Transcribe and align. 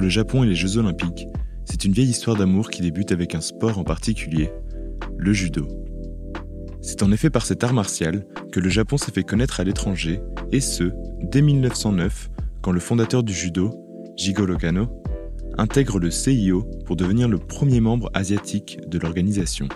le 0.00 0.08
Japon 0.08 0.44
et 0.44 0.46
les 0.46 0.54
Jeux 0.54 0.76
olympiques, 0.78 1.26
c'est 1.64 1.84
une 1.84 1.92
vieille 1.92 2.10
histoire 2.10 2.36
d'amour 2.36 2.70
qui 2.70 2.82
débute 2.82 3.12
avec 3.12 3.34
un 3.34 3.40
sport 3.40 3.78
en 3.78 3.84
particulier, 3.84 4.50
le 5.16 5.32
judo. 5.32 5.66
C'est 6.80 7.02
en 7.02 7.12
effet 7.12 7.30
par 7.30 7.46
cet 7.46 7.64
art 7.64 7.72
martial 7.72 8.26
que 8.52 8.60
le 8.60 8.68
Japon 8.68 8.98
s'est 8.98 9.12
fait 9.12 9.22
connaître 9.22 9.60
à 9.60 9.64
l'étranger, 9.64 10.20
et 10.52 10.60
ce, 10.60 10.92
dès 11.22 11.42
1909, 11.42 12.30
quand 12.60 12.72
le 12.72 12.80
fondateur 12.80 13.22
du 13.22 13.32
judo, 13.32 13.70
Jigoro 14.16 14.56
Kano, 14.56 15.02
intègre 15.56 15.98
le 15.98 16.10
CIO 16.10 16.68
pour 16.84 16.96
devenir 16.96 17.28
le 17.28 17.38
premier 17.38 17.80
membre 17.80 18.10
asiatique 18.14 18.78
de 18.86 18.98
l'organisation. 18.98 19.68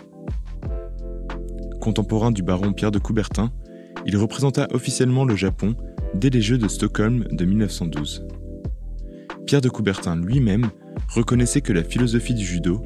Contemporain 1.81 2.31
du 2.31 2.43
baron 2.43 2.73
Pierre 2.73 2.91
de 2.91 2.99
Coubertin, 2.99 3.53
il 4.05 4.17
représenta 4.17 4.69
officiellement 4.73 5.25
le 5.25 5.37
Japon 5.37 5.75
dès 6.15 6.31
les 6.31 6.41
Jeux 6.41 6.59
de 6.59 6.69
Stockholm 6.69 7.25
de 7.31 7.45
1912. 7.45 8.27
Pierre 9.49 9.63
de 9.63 9.71
Coubertin 9.71 10.15
lui-même 10.15 10.69
reconnaissait 11.09 11.63
que 11.63 11.73
la 11.73 11.83
philosophie 11.83 12.35
du 12.35 12.45
judo, 12.45 12.83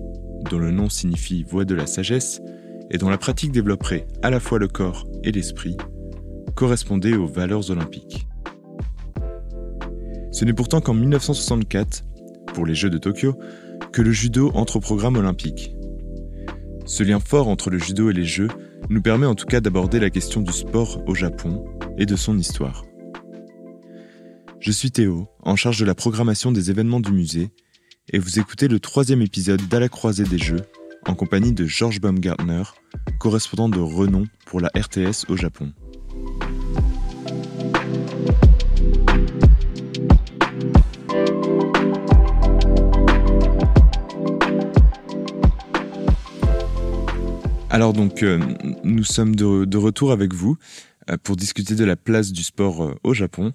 dont 0.49 0.61
le 0.61 0.71
nom 0.71 0.89
signifie 0.89 1.43
voie 1.43 1.65
de 1.65 1.75
la 1.75 1.89
sagesse, 1.89 2.41
et 2.89 2.99
dont 2.99 3.11
la 3.11 3.19
pratique 3.19 3.51
développerait 3.51 4.07
à 4.23 4.31
la 4.31 4.39
fois 4.39 4.61
le 4.61 4.69
corps 4.69 5.09
et 5.25 5.33
l'esprit, 5.33 5.77
correspondait 6.55 7.17
aux 7.17 7.27
valeurs 7.27 7.73
olympiques. 7.73 8.29
Ce 10.31 10.45
n'est 10.45 10.53
pourtant 10.53 10.81
qu'en 10.81 10.95
1964, 10.95 12.05
pour 12.55 12.65
les 12.65 12.77
Jeux 12.77 12.91
de 12.91 12.99
Tokyo, 12.99 13.37
que 13.91 14.01
le 14.01 14.13
judo 14.13 14.53
entre 14.55 14.77
au 14.77 14.81
programme 14.81 15.17
olympique. 15.17 15.75
Ce 16.87 17.03
lien 17.03 17.19
fort 17.19 17.49
entre 17.49 17.71
le 17.71 17.79
judo 17.79 18.09
et 18.09 18.13
les 18.13 18.25
Jeux 18.25 18.51
nous 18.89 19.03
permet 19.03 19.27
en 19.27 19.35
tout 19.35 19.47
cas 19.47 19.61
d'aborder 19.61 19.99
la 19.99 20.11
question 20.11 20.43
du 20.43 20.53
sport 20.53 21.03
au 21.09 21.17
Japon 21.17 21.65
et 21.99 22.07
de 22.07 22.15
son 22.15 22.39
histoire. 22.39 22.85
Je 24.63 24.71
suis 24.71 24.93
Théo, 24.93 25.27
en 25.43 25.57
charge 25.57 25.81
de 25.81 25.85
la 25.85 25.97
programmation 25.97 26.53
des 26.53 26.71
événements 26.71 27.01
du 27.01 27.11
musée, 27.11 27.51
et 28.13 28.21
vous 28.21 28.39
écoutez 28.39 28.69
le 28.69 28.79
troisième 28.79 29.21
épisode 29.21 29.61
d'À 29.67 29.81
la 29.81 29.89
croisée 29.89 30.23
des 30.23 30.39
Jeux, 30.39 30.63
en 31.05 31.17
compagnie 31.17 31.51
de 31.51 31.67
George 31.67 32.01
Baumgartner, 32.01 32.63
correspondant 33.19 33.69
de 33.69 33.81
renom 33.81 34.25
pour 34.47 34.61
la 34.61 34.69
RTS 34.69 35.29
au 35.29 35.37
Japon. 35.37 35.73
Alors 47.69 47.95
donc, 47.95 48.23
euh, 48.23 48.39
nous 48.85 49.03
sommes 49.03 49.35
de, 49.35 49.77
retour 49.77 50.13
avec 50.13 50.33
vous 50.33 50.57
euh, 51.11 51.17
pour 51.21 51.35
discuter 51.35 51.75
de 51.75 51.85
la 51.85 51.97
place 51.97 52.31
du 52.31 52.45
sport 52.45 52.85
euh, 52.85 52.95
au 53.03 53.13
Japon. 53.13 53.55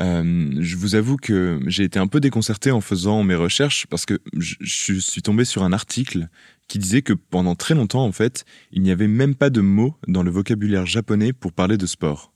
Je 0.00 0.76
vous 0.76 0.94
avoue 0.94 1.16
que 1.16 1.60
j'ai 1.66 1.84
été 1.84 1.98
un 1.98 2.06
peu 2.06 2.20
déconcerté 2.20 2.70
en 2.70 2.80
faisant 2.80 3.22
mes 3.22 3.34
recherches 3.34 3.86
parce 3.86 4.06
que 4.06 4.18
je, 4.36 4.94
suis 4.98 5.22
tombé 5.22 5.44
sur 5.44 5.62
un 5.62 5.72
article 5.72 6.28
qui 6.68 6.78
disait 6.78 7.02
que 7.02 7.12
pendant 7.12 7.54
très 7.54 7.74
longtemps, 7.74 8.04
en 8.04 8.12
fait, 8.12 8.44
il 8.72 8.82
n'y 8.82 8.90
avait 8.90 9.08
même 9.08 9.34
pas 9.34 9.50
de 9.50 9.60
mots 9.60 9.94
dans 10.08 10.22
le 10.22 10.30
vocabulaire 10.30 10.86
japonais 10.86 11.32
pour 11.32 11.52
parler 11.52 11.76
de 11.76 11.86
sport. 11.86 12.32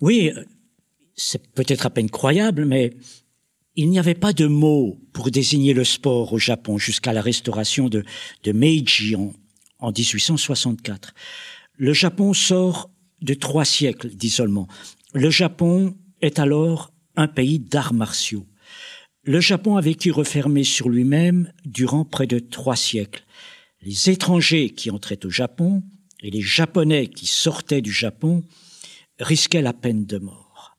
Oui, 0.00 0.30
c'est 1.14 1.46
peut-être 1.52 1.86
à 1.86 1.90
peine 1.90 2.10
croyable, 2.10 2.66
mais 2.66 2.94
il 3.76 3.88
n'y 3.88 3.98
avait 3.98 4.14
pas 4.14 4.32
de 4.32 4.46
mots 4.46 4.98
pour 5.12 5.30
désigner 5.30 5.72
le 5.72 5.84
sport 5.84 6.32
au 6.32 6.38
Japon 6.38 6.78
jusqu'à 6.78 7.12
la 7.12 7.22
restauration 7.22 7.88
de, 7.88 8.04
Meiji 8.52 9.14
en 9.16 9.92
1864. 9.92 11.14
Le 11.78 11.92
Japon 11.92 12.34
sort 12.34 12.90
de 13.22 13.34
trois 13.34 13.64
siècles 13.64 14.08
d'isolement. 14.08 14.68
Le 15.14 15.30
Japon 15.30 15.94
est 16.20 16.38
alors 16.38 16.90
un 17.16 17.28
pays 17.28 17.58
d'arts 17.58 17.94
martiaux. 17.94 18.46
Le 19.24 19.40
Japon 19.40 19.76
a 19.76 19.80
vécu 19.80 20.12
refermé 20.12 20.62
sur 20.62 20.88
lui-même 20.88 21.52
durant 21.64 22.04
près 22.04 22.26
de 22.26 22.38
trois 22.38 22.76
siècles. 22.76 23.24
Les 23.82 24.10
étrangers 24.10 24.70
qui 24.70 24.90
entraient 24.90 25.24
au 25.26 25.30
Japon 25.30 25.82
et 26.22 26.30
les 26.30 26.42
Japonais 26.42 27.08
qui 27.08 27.26
sortaient 27.26 27.82
du 27.82 27.92
Japon 27.92 28.44
risquaient 29.18 29.62
la 29.62 29.72
peine 29.72 30.06
de 30.06 30.18
mort. 30.18 30.76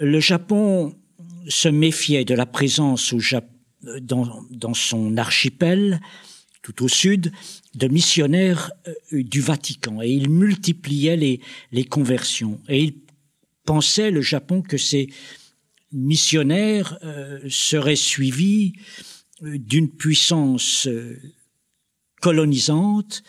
Le 0.00 0.18
Japon 0.20 0.94
se 1.48 1.68
méfiait 1.68 2.24
de 2.24 2.34
la 2.34 2.46
présence 2.46 3.12
au 3.12 3.20
dans, 4.00 4.74
son 4.74 5.16
archipel 5.16 6.00
tout 6.62 6.82
au 6.82 6.88
sud, 6.88 7.30
de 7.74 7.88
missionnaires 7.88 8.72
euh, 8.88 9.22
du 9.22 9.42
Vatican. 9.42 10.00
Et 10.00 10.08
il 10.08 10.30
multipliait 10.30 11.16
les, 11.16 11.40
les 11.72 11.84
conversions. 11.84 12.58
Et 12.70 12.82
il 12.82 12.94
pensait, 13.66 14.10
le 14.10 14.22
Japon, 14.22 14.62
que 14.62 14.78
ces 14.78 15.10
missionnaires 15.94 16.98
euh, 17.02 17.40
seraient 17.48 17.96
suivis 17.96 18.74
euh, 19.42 19.58
d'une 19.58 19.88
puissance 19.88 20.88
colonisante 22.20 23.22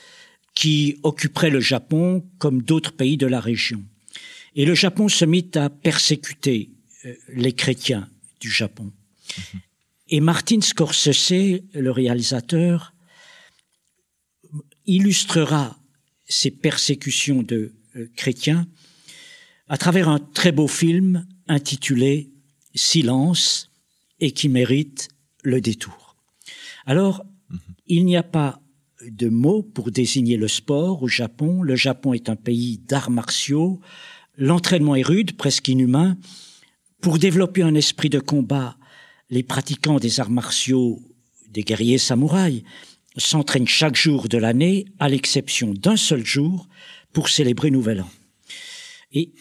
qui 0.53 0.99
occuperait 1.03 1.49
le 1.49 1.59
Japon 1.59 2.25
comme 2.37 2.61
d'autres 2.61 2.93
pays 2.93 3.17
de 3.17 3.27
la 3.27 3.39
région. 3.39 3.83
Et 4.55 4.65
le 4.65 4.75
Japon 4.75 5.09
se 5.09 5.25
mit 5.25 5.51
à 5.55 5.69
persécuter 5.69 6.69
les 7.29 7.53
chrétiens 7.53 8.09
du 8.39 8.49
Japon. 8.49 8.91
Mhm. 9.37 9.59
Et 10.07 10.19
Martin 10.19 10.61
Scorsese, 10.61 11.61
le 11.73 11.91
réalisateur, 11.91 12.93
illustrera 14.85 15.77
ces 16.27 16.51
persécutions 16.51 17.43
de 17.43 17.73
euh, 17.95 18.07
chrétiens 18.15 18.67
à 19.67 19.77
travers 19.77 20.09
un 20.09 20.19
très 20.19 20.51
beau 20.51 20.67
film 20.67 21.25
intitulé 21.47 22.29
Silence 22.75 23.71
et 24.19 24.31
qui 24.31 24.49
mérite 24.49 25.09
le 25.43 25.61
détour. 25.61 26.15
Alors, 26.85 27.25
mhm. 27.49 27.59
il 27.87 28.05
n'y 28.05 28.17
a 28.17 28.23
pas 28.23 28.61
de 29.01 29.29
mots 29.29 29.63
pour 29.63 29.91
désigner 29.91 30.37
le 30.37 30.47
sport 30.47 31.03
au 31.03 31.07
Japon. 31.07 31.61
Le 31.61 31.75
Japon 31.75 32.13
est 32.13 32.29
un 32.29 32.35
pays 32.35 32.77
d'arts 32.77 33.11
martiaux. 33.11 33.79
L'entraînement 34.37 34.95
est 34.95 35.03
rude, 35.03 35.37
presque 35.37 35.67
inhumain. 35.67 36.17
Pour 37.01 37.19
développer 37.19 37.61
un 37.61 37.75
esprit 37.75 38.09
de 38.09 38.19
combat, 38.19 38.77
les 39.29 39.43
pratiquants 39.43 39.99
des 39.99 40.19
arts 40.19 40.29
martiaux, 40.29 41.01
des 41.49 41.63
guerriers 41.63 41.97
samouraïs, 41.97 42.63
s'entraînent 43.17 43.67
chaque 43.67 43.95
jour 43.95 44.27
de 44.27 44.37
l'année, 44.37 44.85
à 44.99 45.07
l'exception 45.07 45.73
d'un 45.73 45.95
seul 45.95 46.25
jour, 46.25 46.67
pour 47.13 47.29
célébrer 47.29 47.71
Nouvel 47.71 48.01
An. 48.01 48.09
Et, 49.13 49.31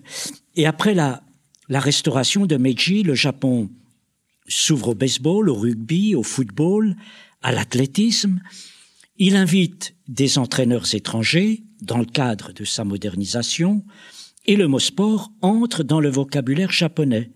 et 0.56 0.66
après 0.66 0.94
la, 0.94 1.22
la 1.70 1.78
restauration 1.78 2.46
de 2.46 2.56
Meiji, 2.56 3.04
le 3.04 3.14
Japon 3.14 3.70
s'ouvre 4.48 4.88
au 4.88 4.94
baseball, 4.94 5.48
au 5.48 5.54
rugby, 5.54 6.16
au 6.16 6.24
football, 6.24 6.96
à 7.42 7.52
l'athlétisme. 7.52 8.40
Il 9.18 9.36
invite 9.36 9.94
des 10.08 10.36
entraîneurs 10.36 10.92
étrangers 10.96 11.62
dans 11.80 11.98
le 11.98 12.04
cadre 12.04 12.52
de 12.52 12.64
sa 12.64 12.82
modernisation 12.82 13.84
et 14.46 14.56
le 14.56 14.66
mot 14.66 14.80
sport 14.80 15.30
entre 15.42 15.84
dans 15.84 16.00
le 16.00 16.10
vocabulaire 16.10 16.72
japonais. 16.72 17.30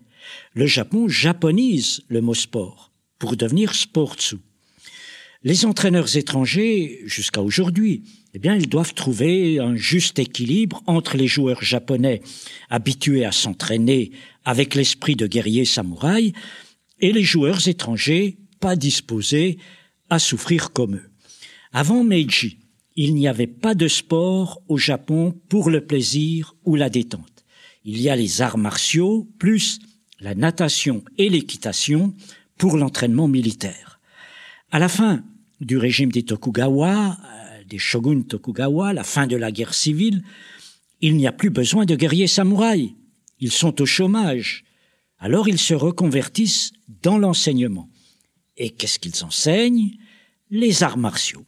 Le 0.53 0.65
Japon 0.65 1.07
japonise 1.07 2.01
le 2.09 2.19
mot 2.19 2.33
sport 2.33 2.91
pour 3.17 3.37
devenir 3.37 3.73
sportsu. 3.73 4.35
Les 5.43 5.63
entraîneurs 5.65 6.17
étrangers, 6.17 7.01
jusqu'à 7.05 7.41
aujourd'hui, 7.41 8.03
eh 8.35 8.39
bien, 8.39 8.55
ils 8.55 8.67
doivent 8.67 8.93
trouver 8.93 9.59
un 9.59 9.77
juste 9.77 10.19
équilibre 10.19 10.83
entre 10.87 11.15
les 11.15 11.25
joueurs 11.25 11.63
japonais 11.63 12.21
habitués 12.69 13.23
à 13.23 13.31
s'entraîner 13.31 14.11
avec 14.43 14.75
l'esprit 14.75 15.15
de 15.15 15.25
guerrier 15.25 15.63
samouraï 15.63 16.33
et 16.99 17.13
les 17.13 17.23
joueurs 17.23 17.65
étrangers 17.69 18.35
pas 18.59 18.75
disposés 18.75 19.57
à 20.09 20.19
souffrir 20.19 20.73
comme 20.73 20.95
eux. 20.95 21.09
Avant 21.71 22.03
Meiji, 22.03 22.59
il 22.97 23.15
n'y 23.15 23.29
avait 23.29 23.47
pas 23.47 23.73
de 23.73 23.87
sport 23.87 24.61
au 24.67 24.77
Japon 24.77 25.33
pour 25.47 25.69
le 25.69 25.85
plaisir 25.85 26.55
ou 26.65 26.75
la 26.75 26.89
détente. 26.89 27.45
Il 27.85 28.01
y 28.01 28.09
a 28.09 28.17
les 28.17 28.41
arts 28.41 28.57
martiaux 28.57 29.29
plus 29.39 29.79
la 30.19 30.35
natation 30.35 31.05
et 31.17 31.29
l'équitation 31.29 32.13
pour 32.57 32.75
l'entraînement 32.75 33.29
militaire. 33.29 34.01
À 34.71 34.79
la 34.79 34.89
fin 34.89 35.23
du 35.61 35.77
régime 35.77 36.11
des 36.11 36.23
Tokugawa, 36.23 37.17
des 37.67 37.77
shoguns 37.77 38.23
Tokugawa, 38.23 38.93
la 38.93 39.03
fin 39.03 39.27
de 39.27 39.35
la 39.35 39.51
guerre 39.51 39.73
civile, 39.73 40.23
il 41.01 41.15
n'y 41.17 41.27
a 41.27 41.31
plus 41.31 41.49
besoin 41.49 41.85
de 41.85 41.95
guerriers 41.95 42.27
samouraïs. 42.27 42.93
Ils 43.39 43.51
sont 43.51 43.81
au 43.81 43.85
chômage. 43.85 44.63
Alors 45.17 45.47
ils 45.47 45.59
se 45.59 45.73
reconvertissent 45.73 46.71
dans 47.01 47.17
l'enseignement. 47.17 47.89
Et 48.57 48.69
qu'est-ce 48.69 48.99
qu'ils 48.99 49.23
enseignent? 49.23 49.97
Les 50.49 50.83
arts 50.83 50.97
martiaux. 50.97 51.45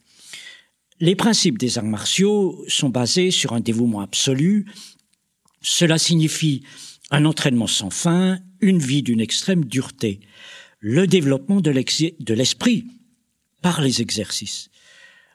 Les 1.00 1.16
principes 1.16 1.58
des 1.58 1.78
arts 1.78 1.86
martiaux 1.86 2.64
sont 2.68 2.90
basés 2.90 3.31
sur 3.31 3.54
un 3.54 3.60
dévouement 3.60 4.02
absolu. 4.02 4.66
Cela 5.62 5.98
signifie 5.98 6.64
un 7.12 7.25
entraînement 7.25 7.68
sans 7.68 7.90
fin, 7.90 8.40
une 8.60 8.80
vie 8.80 9.04
d'une 9.04 9.22
extrême 9.22 9.66
dureté, 9.66 10.19
le 10.80 11.08
développement 11.08 11.62
de 11.62 11.72
l'esprit, 11.72 12.86
par 13.62 13.81
les 13.81 14.02
exercices. 14.02 14.69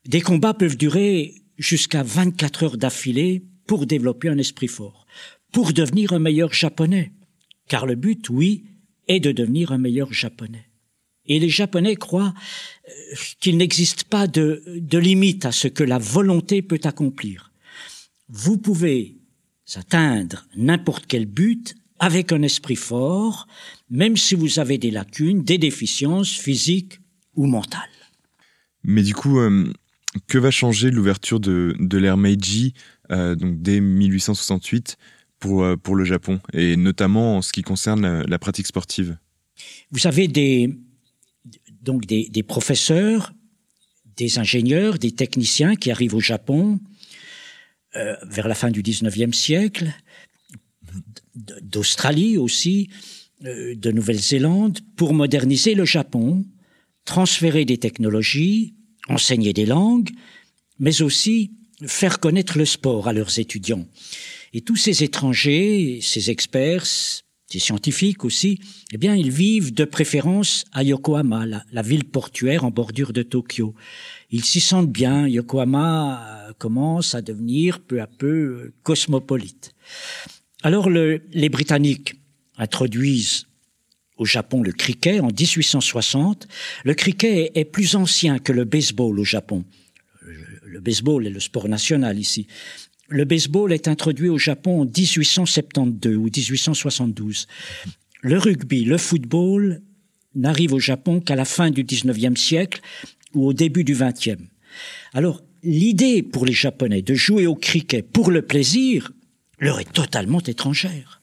Des 0.06 0.20
combats 0.20 0.54
peuvent 0.54 0.76
durer 0.76 1.34
jusqu'à 1.58 2.02
24 2.02 2.62
heures 2.64 2.76
d'affilée 2.76 3.44
pour 3.66 3.87
développer 3.87 4.28
un 4.28 4.38
esprit 4.38 4.69
fort, 4.69 5.06
pour 5.52 5.72
devenir 5.72 6.12
un 6.12 6.19
meilleur 6.19 6.52
japonais. 6.52 7.12
Car 7.69 7.87
le 7.87 7.94
but, 7.94 8.28
oui, 8.28 8.64
est 9.08 9.20
de 9.20 9.32
devenir 9.32 9.72
un 9.72 9.78
meilleur 9.78 10.12
japonais. 10.12 10.69
Et 11.26 11.38
les 11.38 11.49
Japonais 11.49 11.94
croient 11.94 12.34
euh, 12.88 13.14
qu'il 13.40 13.56
n'existe 13.56 14.04
pas 14.04 14.26
de, 14.26 14.64
de 14.66 14.99
limite 14.99 15.46
à 15.46 15.52
ce 15.52 15.69
que 15.69 15.84
la 15.84 15.99
volonté 15.99 16.62
peut 16.62 16.81
accomplir. 16.82 17.52
Vous 18.28 18.58
pouvez 18.58 19.19
atteindre 19.75 20.46
n'importe 20.56 21.06
quel 21.06 21.26
but 21.26 21.76
avec 22.00 22.32
un 22.32 22.43
esprit 22.43 22.76
fort, 22.76 23.46
même 23.88 24.16
si 24.16 24.34
vous 24.34 24.58
avez 24.58 24.78
des 24.78 24.90
lacunes, 24.90 25.44
des 25.44 25.58
déficiences 25.58 26.32
physiques 26.32 26.98
ou 27.37 27.46
mentales. 27.46 27.88
Mais 28.82 29.02
du 29.02 29.14
coup, 29.14 29.38
euh, 29.38 29.72
que 30.26 30.38
va 30.38 30.50
changer 30.50 30.90
l'ouverture 30.90 31.40
de, 31.40 31.74
de 31.78 31.98
l'ère 31.98 32.16
Meiji, 32.16 32.74
euh, 33.10 33.34
donc 33.34 33.62
dès 33.62 33.80
1868, 33.80 34.96
pour, 35.38 35.64
euh, 35.64 35.76
pour 35.76 35.96
le 35.96 36.04
Japon, 36.04 36.40
et 36.52 36.76
notamment 36.76 37.38
en 37.38 37.42
ce 37.42 37.52
qui 37.52 37.62
concerne 37.62 38.02
la, 38.02 38.22
la 38.22 38.38
pratique 38.38 38.66
sportive? 38.66 39.16
Vous 39.90 40.06
avez 40.06 40.28
des, 40.28 40.74
donc 41.82 42.06
des, 42.06 42.28
des, 42.28 42.42
professeurs, 42.42 43.32
des 44.16 44.38
ingénieurs, 44.38 44.98
des 44.98 45.12
techniciens 45.12 45.74
qui 45.74 45.90
arrivent 45.90 46.14
au 46.14 46.20
Japon 46.20 46.80
euh, 47.96 48.16
vers 48.22 48.48
la 48.48 48.54
fin 48.54 48.70
du 48.70 48.82
19e 48.82 49.32
siècle, 49.32 49.92
d'Australie 51.62 52.38
aussi, 52.38 52.88
euh, 53.44 53.74
de 53.74 53.90
Nouvelle-Zélande, 53.90 54.78
pour 54.96 55.12
moderniser 55.12 55.74
le 55.74 55.84
Japon, 55.84 56.44
transférer 57.04 57.64
des 57.64 57.78
technologies, 57.78 58.74
enseigner 59.08 59.52
des 59.52 59.66
langues, 59.66 60.10
mais 60.78 61.02
aussi 61.02 61.52
faire 61.87 62.20
connaître 62.20 62.58
le 62.58 62.64
sport 62.64 63.08
à 63.08 63.12
leurs 63.12 63.38
étudiants. 63.38 63.87
Et 64.52 64.60
tous 64.60 64.76
ces 64.76 65.02
étrangers, 65.02 66.00
ces 66.02 66.31
experts, 66.31 66.87
ces 67.52 67.58
scientifiques 67.58 68.25
aussi, 68.25 68.60
eh 68.93 68.99
bien, 68.99 69.14
ils 69.14 69.31
vivent 69.31 69.75
de 69.75 69.84
préférence 69.84 70.64
à 70.72 70.82
Yokohama, 70.82 71.44
la, 71.46 71.82
ville 71.82 72.04
portuaire 72.04 72.64
en 72.64 72.70
bordure 72.70 73.12
de 73.12 73.22
Tokyo. 73.22 73.75
Ils 74.31 74.44
s'y 74.44 74.60
sentent 74.60 74.90
bien. 74.90 75.26
Yokohama 75.26 76.48
euh, 76.48 76.52
commence 76.58 77.14
à 77.14 77.20
devenir 77.20 77.81
peu 77.81 78.00
à 78.00 78.06
peu 78.06 78.26
euh, 78.26 78.72
cosmopolite. 78.82 79.75
Alors 80.62 80.88
le, 80.88 81.22
les 81.32 81.48
Britanniques 81.48 82.14
introduisent 82.56 83.46
au 84.22 84.24
Japon 84.24 84.62
le 84.62 84.72
cricket 84.72 85.20
en 85.20 85.26
1860. 85.26 86.48
Le 86.84 86.94
cricket 86.94 87.50
est 87.54 87.64
plus 87.64 87.94
ancien 87.96 88.38
que 88.38 88.52
le 88.52 88.64
baseball 88.64 89.19
au 89.19 89.24
Japon. 89.24 89.64
Le 90.64 90.80
baseball 90.80 91.26
est 91.26 91.30
le 91.30 91.40
sport 91.40 91.69
national 91.69 92.19
ici. 92.19 92.46
Le 93.08 93.24
baseball 93.24 93.72
est 93.72 93.88
introduit 93.88 94.30
au 94.30 94.38
Japon 94.38 94.82
en 94.82 94.84
1872 94.86 96.16
ou 96.16 96.24
1872. 96.24 97.46
Le 98.22 98.38
rugby, 98.38 98.84
le 98.84 98.96
football 98.96 99.82
n'arrive 100.34 100.72
au 100.72 100.78
Japon 100.78 101.20
qu'à 101.20 101.36
la 101.36 101.44
fin 101.44 101.70
du 101.70 101.84
19e 101.84 102.36
siècle 102.36 102.80
ou 103.34 103.48
au 103.48 103.52
début 103.52 103.84
du 103.84 103.94
20e. 103.94 104.38
Alors, 105.12 105.42
l'idée 105.62 106.22
pour 106.22 106.46
les 106.46 106.54
Japonais 106.54 107.02
de 107.02 107.14
jouer 107.14 107.46
au 107.46 107.54
cricket 107.54 108.08
pour 108.08 108.30
le 108.30 108.42
plaisir 108.42 109.12
leur 109.58 109.78
est 109.78 109.92
totalement 109.92 110.40
étrangère. 110.40 111.20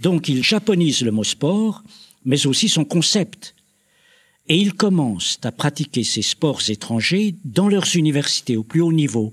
Donc, 0.00 0.28
ils 0.28 0.44
japonisent 0.44 1.02
le 1.02 1.10
mot 1.10 1.24
sport, 1.24 1.82
mais 2.24 2.46
aussi 2.46 2.68
son 2.68 2.84
concept. 2.84 3.54
Et 4.48 4.56
ils 4.56 4.74
commencent 4.74 5.38
à 5.42 5.52
pratiquer 5.52 6.04
ces 6.04 6.22
sports 6.22 6.62
étrangers 6.68 7.34
dans 7.44 7.68
leurs 7.68 7.96
universités, 7.96 8.56
au 8.56 8.62
plus 8.62 8.82
haut 8.82 8.92
niveau. 8.92 9.32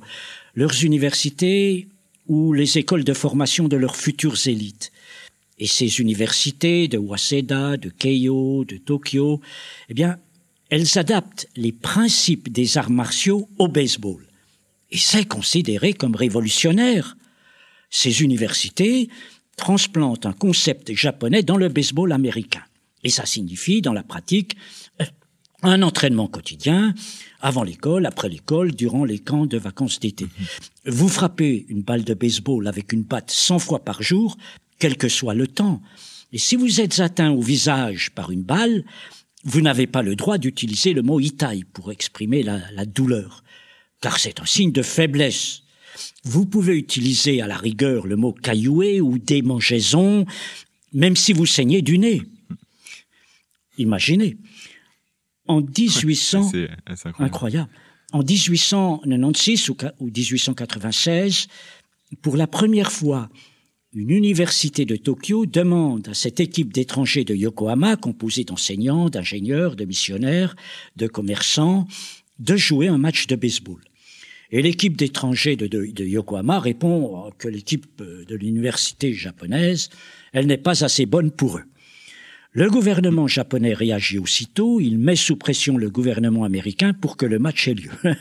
Leurs 0.56 0.84
universités 0.84 1.88
ou 2.28 2.54
les 2.54 2.78
écoles 2.78 3.04
de 3.04 3.14
formation 3.14 3.68
de 3.68 3.76
leurs 3.76 3.96
futures 3.96 4.48
élites. 4.48 4.92
Et 5.60 5.68
ces 5.68 6.00
universités 6.00 6.88
de 6.88 6.98
Waseda, 6.98 7.78
de 7.78 7.90
Keio, 7.90 8.64
de 8.66 8.78
Tokyo, 8.78 9.42
eh 9.90 9.94
bien, 9.94 10.18
elles 10.70 10.98
adaptent 10.98 11.48
les 11.58 11.74
principes 11.74 12.52
des 12.52 12.78
arts 12.78 12.90
martiaux 12.90 13.50
au 13.60 13.68
baseball. 13.68 14.26
Et 14.92 14.98
c'est 14.98 15.26
considéré 15.26 15.94
comme 15.94 16.16
révolutionnaire. 16.16 17.18
Ces 17.90 18.22
universités 18.22 19.10
transplantent 19.58 20.26
un 20.26 20.34
concept 20.34 20.94
japonais 20.94 21.44
dans 21.44 21.58
le 21.58 21.68
baseball 21.68 22.14
américain. 22.14 22.64
Et 23.03 23.09
ça 23.09 23.25
signifie, 23.25 23.81
dans 23.81 23.94
la 23.94 24.03
pratique, 24.03 24.56
euh, 25.01 25.06
un 25.63 25.81
entraînement 25.81 26.27
quotidien, 26.27 26.94
avant 27.39 27.63
l'école, 27.63 28.06
après 28.06 28.30
l'école, 28.30 28.74
durant 28.74 29.06
les 29.06 29.19
camps 29.19 29.45
de 29.45 29.57
vacances 29.57 30.00
d'été. 30.00 30.27
Vous 30.86 31.09
frappez 31.09 31.65
une 31.69 31.83
balle 31.83 32.03
de 32.03 32.13
baseball 32.13 32.68
avec 32.68 32.94
une 32.94 33.03
batte 33.03 33.31
100 33.31 33.59
fois 33.59 33.83
par 33.83 34.01
jour, 34.01 34.38
quel 34.80 34.98
que 34.98 35.09
soit 35.09 35.36
le 35.36 35.48
temps. 35.48 35.81
Et 36.33 36.38
si 36.38 36.56
vous 36.56 36.81
êtes 36.81 37.00
atteint 37.00 37.31
au 37.31 37.42
visage 37.42 38.12
par 38.12 38.31
une 38.31 38.44
balle, 38.44 38.83
vous 39.44 39.62
n'avez 39.62 39.88
pas 39.88 40.01
le 40.01 40.15
droit 40.15 40.38
d'utiliser 40.38 40.94
le 40.94 41.01
mot 41.01 41.19
itai 41.19 41.63
pour 41.74 41.92
exprimer 41.92 42.44
la, 42.44 42.59
la 42.71 42.86
douleur, 42.86 43.44
car 44.01 44.19
c'est 44.19 44.39
un 44.39 44.45
signe 44.45 44.71
de 44.71 44.81
faiblesse. 44.81 45.63
Vous 46.24 46.45
pouvez 46.45 46.77
utiliser 46.77 47.42
à 47.42 47.48
la 47.48 47.57
rigueur 47.57 48.07
le 48.07 48.15
mot 48.15 48.33
cailloué 48.33 49.01
ou 49.01 49.18
démangeaison, 49.18 50.25
même 50.94 51.15
si 51.15 51.33
vous 51.33 51.45
saignez 51.45 51.81
du 51.81 51.98
nez. 51.98 52.21
Imaginez. 53.78 54.38
En 55.48 55.62
1800, 55.62 56.52
incroyable. 56.86 57.16
incroyable. 57.20 57.70
En 58.14 58.24
1896 58.24 59.70
ou, 59.70 59.78
ou 60.00 60.06
1896, 60.06 61.48
pour 62.22 62.38
la 62.38 62.48
première 62.48 62.92
fois, 62.92 63.30
une 63.94 64.12
université 64.12 64.86
de 64.86 64.96
Tokyo 64.96 65.46
demande 65.46 66.08
à 66.10 66.14
cette 66.14 66.40
équipe 66.40 66.72
d'étrangers 66.72 67.26
de 67.26 67.36
Yokohama, 67.36 67.98
composée 67.98 68.44
d'enseignants, 68.44 69.10
d'ingénieurs, 69.10 69.76
de 69.76 69.86
missionnaires, 69.86 70.56
de 70.96 71.08
commerçants, 71.08 71.88
de 72.40 72.56
jouer 72.56 72.88
un 72.88 72.98
match 72.98 73.28
de 73.28 73.36
baseball. 73.36 73.82
Et 74.52 74.62
l'équipe 74.62 74.98
d'étrangers 74.98 75.56
de, 75.56 75.68
de, 75.68 75.86
de, 75.92 76.06
Yokohama 76.06 76.60
répond 76.60 77.32
que 77.38 77.48
l'équipe 77.48 78.02
de 78.02 78.36
l'université 78.36 79.14
japonaise, 79.14 79.90
elle 80.34 80.48
n'est 80.48 80.58
pas 80.58 80.84
assez 80.84 81.06
bonne 81.06 81.32
pour 81.32 81.58
eux. 81.58 81.64
Le 82.53 82.70
gouvernement 82.70 83.27
japonais 83.27 83.74
réagit 83.74 84.20
aussitôt, 84.20 84.81
il 84.81 84.98
met 84.98 85.15
sous 85.15 85.38
pression 85.38 85.77
le 85.77 85.89
gouvernement 85.89 86.43
américain 86.43 86.93
pour 86.93 87.15
que 87.15 87.25
le 87.25 87.39
match 87.39 87.70
ait 87.70 87.74
lieu. 87.74 87.91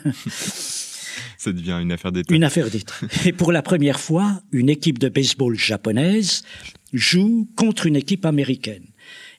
Ça 1.37 1.53
devient 1.53 1.79
une 1.83 1.91
affaire 1.91 2.13
d'État. 2.13 2.33
Une 2.33 2.45
affaire 2.45 2.71
d'État. 2.71 2.95
Et 3.25 3.33
pour 3.33 3.51
la 3.51 3.63
première 3.63 3.99
fois, 3.99 4.41
une 4.53 4.69
équipe 4.69 5.01
de 5.01 5.09
baseball 5.09 5.59
japonaise 5.59 6.45
joue 6.93 7.49
contre 7.57 7.87
une 7.87 7.97
équipe 7.97 8.25
américaine. 8.25 8.85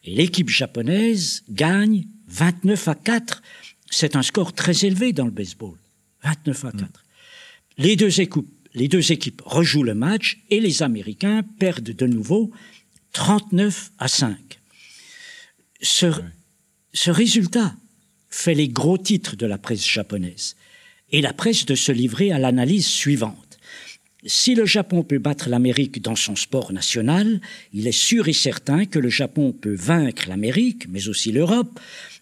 Et 0.03 0.15
l'équipe 0.15 0.50
japonaise 0.50 1.43
gagne 1.50 2.03
29 2.27 2.88
à 2.89 2.95
4. 2.95 3.41
C'est 3.89 4.17
un 4.17 4.24
score 4.24 4.51
très 4.51 4.86
élevé 4.86 5.13
dans 5.13 5.25
le 5.25 5.31
baseball. 5.31 5.77
29 6.24 6.65
à 6.65 6.71
4. 6.71 6.81
Mm. 6.81 6.88
Les, 7.77 7.95
deux 7.95 8.19
équipes, 8.19 8.50
les 8.74 8.89
deux 8.89 9.13
équipes 9.13 9.41
rejouent 9.45 9.83
le 9.83 9.93
match 9.93 10.39
et 10.50 10.60
les 10.60 10.83
Américains 10.83 11.43
perdent 11.60 11.91
de 11.91 12.07
nouveau 12.07 12.51
39 13.13 13.91
à 14.00 14.10
5. 14.10 14.50
Ce, 15.81 16.07
ce 16.93 17.11
résultat 17.11 17.75
fait 18.29 18.53
les 18.53 18.69
gros 18.69 18.97
titres 18.97 19.35
de 19.35 19.45
la 19.45 19.57
presse 19.57 19.88
japonaise 19.88 20.55
et 21.11 21.21
la 21.21 21.33
presse 21.33 21.65
de 21.65 21.75
se 21.75 21.91
livrer 21.91 22.31
à 22.31 22.39
l'analyse 22.39 22.88
suivante. 22.88 23.59
Si 24.25 24.53
le 24.53 24.65
Japon 24.65 25.03
peut 25.03 25.17
battre 25.17 25.50
l'Amérique 25.50 26.01
dans 26.01 26.15
son 26.15 26.35
sport 26.35 26.71
national, 26.71 27.41
il 27.73 27.88
est 27.88 27.91
sûr 27.91 28.27
et 28.27 28.33
certain 28.33 28.85
que 28.85 29.00
le 29.00 29.09
Japon 29.09 29.51
peut 29.51 29.73
vaincre 29.73 30.29
l'Amérique, 30.29 30.88
mais 30.89 31.07
aussi 31.07 31.31
l'Europe, 31.31 31.79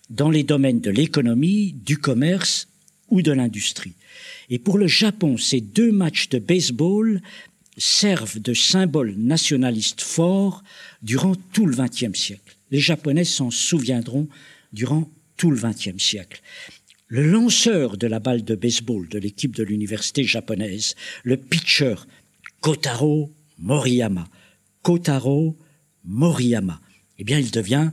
dans 0.09 0.29
les 0.29 0.43
domaines 0.43 0.79
de 0.79 0.91
l'économie, 0.91 1.75
du 1.85 1.97
commerce 1.97 2.69
ou 3.09 3.21
de 3.21 3.33
l'industrie. 3.33 3.93
Et 4.49 4.59
pour 4.59 4.77
le 4.77 4.87
Japon, 4.87 5.37
ces 5.37 5.59
deux 5.59 5.91
matchs 5.91 6.29
de 6.29 6.39
baseball 6.39 7.21
servent 7.77 8.39
de 8.39 8.53
symbole 8.53 9.15
nationaliste 9.17 10.01
fort 10.01 10.63
durant 11.01 11.35
tout 11.35 11.65
le 11.65 11.75
XXe 11.75 12.17
siècle. 12.17 12.55
Les 12.71 12.79
Japonais 12.79 13.25
s'en 13.25 13.51
souviendront 13.51 14.27
durant 14.73 15.09
tout 15.37 15.51
le 15.51 15.59
XXe 15.59 16.01
siècle 16.01 16.41
le 17.09 17.23
lanceur 17.23 17.97
de 17.97 18.07
la 18.07 18.19
balle 18.19 18.43
de 18.43 18.55
baseball 18.55 19.09
de 19.09 19.17
l'équipe 19.17 19.55
de 19.55 19.63
l'université 19.63 20.23
japonaise, 20.23 20.95
le 21.23 21.37
pitcher 21.37 21.95
Kotaro 22.61 23.33
Moriyama. 23.57 24.29
Kotaro 24.83 25.57
Moriyama. 26.05 26.79
Eh 27.17 27.23
bien, 27.23 27.39
il 27.39 27.51
devient 27.51 27.89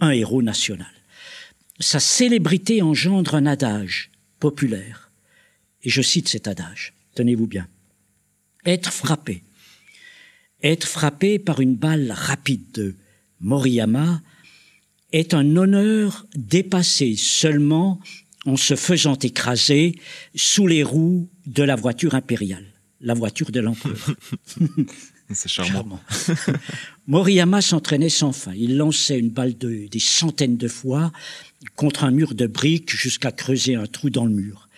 un 0.00 0.10
héros 0.10 0.42
national. 0.42 0.90
Sa 1.78 2.00
célébrité 2.00 2.80
engendre 2.80 3.34
un 3.34 3.46
adage 3.46 4.10
populaire. 4.40 5.10
Et 5.82 5.90
je 5.90 6.00
cite 6.00 6.28
cet 6.28 6.48
adage. 6.48 6.94
Tenez-vous 7.14 7.46
bien. 7.46 7.68
Être 8.64 8.92
frappé. 8.92 9.42
Être 10.62 10.88
frappé 10.88 11.38
par 11.38 11.60
une 11.60 11.76
balle 11.76 12.10
rapide 12.10 12.72
de 12.72 12.94
Moriyama 13.44 14.22
est 15.12 15.34
un 15.34 15.56
honneur 15.56 16.26
dépassé 16.34 17.14
seulement 17.14 18.00
en 18.46 18.56
se 18.56 18.74
faisant 18.74 19.18
écraser 19.18 19.96
sous 20.34 20.66
les 20.66 20.82
roues 20.82 21.28
de 21.46 21.62
la 21.62 21.76
voiture 21.76 22.14
impériale, 22.14 22.64
la 23.02 23.12
voiture 23.12 23.52
de 23.52 23.60
l'empereur. 23.60 24.16
C'est 25.30 25.50
charmant. 25.50 26.00
charmant. 26.16 26.58
Moriyama 27.06 27.60
s'entraînait 27.60 28.08
sans 28.08 28.32
fin. 28.32 28.54
Il 28.54 28.78
lançait 28.78 29.18
une 29.18 29.30
balle 29.30 29.56
de, 29.58 29.88
des 29.90 29.98
centaines 29.98 30.56
de 30.56 30.68
fois 30.68 31.12
contre 31.76 32.04
un 32.04 32.10
mur 32.10 32.34
de 32.34 32.46
briques 32.46 32.96
jusqu'à 32.96 33.30
creuser 33.30 33.74
un 33.74 33.86
trou 33.86 34.08
dans 34.08 34.24
le 34.24 34.32
mur. 34.32 34.70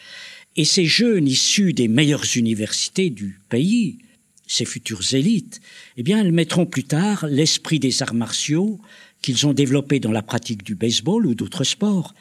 Et 0.56 0.64
ces 0.64 0.86
jeunes 0.86 1.28
issus 1.28 1.72
des 1.72 1.86
meilleures 1.86 2.36
universités 2.36 3.10
du 3.10 3.40
pays, 3.48 3.98
ces 4.46 4.64
futures 4.64 5.14
élites, 5.14 5.60
eh 5.96 6.02
bien, 6.02 6.20
elles 6.20 6.32
mettront 6.32 6.66
plus 6.66 6.84
tard 6.84 7.26
l'esprit 7.28 7.78
des 7.78 8.02
arts 8.02 8.14
martiaux 8.14 8.80
qu'ils 9.22 9.46
ont 9.46 9.52
développé 9.52 9.98
dans 9.98 10.12
la 10.12 10.22
pratique 10.22 10.62
du 10.62 10.74
baseball 10.74 11.26
ou 11.26 11.34
d'autres 11.34 11.64
sports 11.64 12.14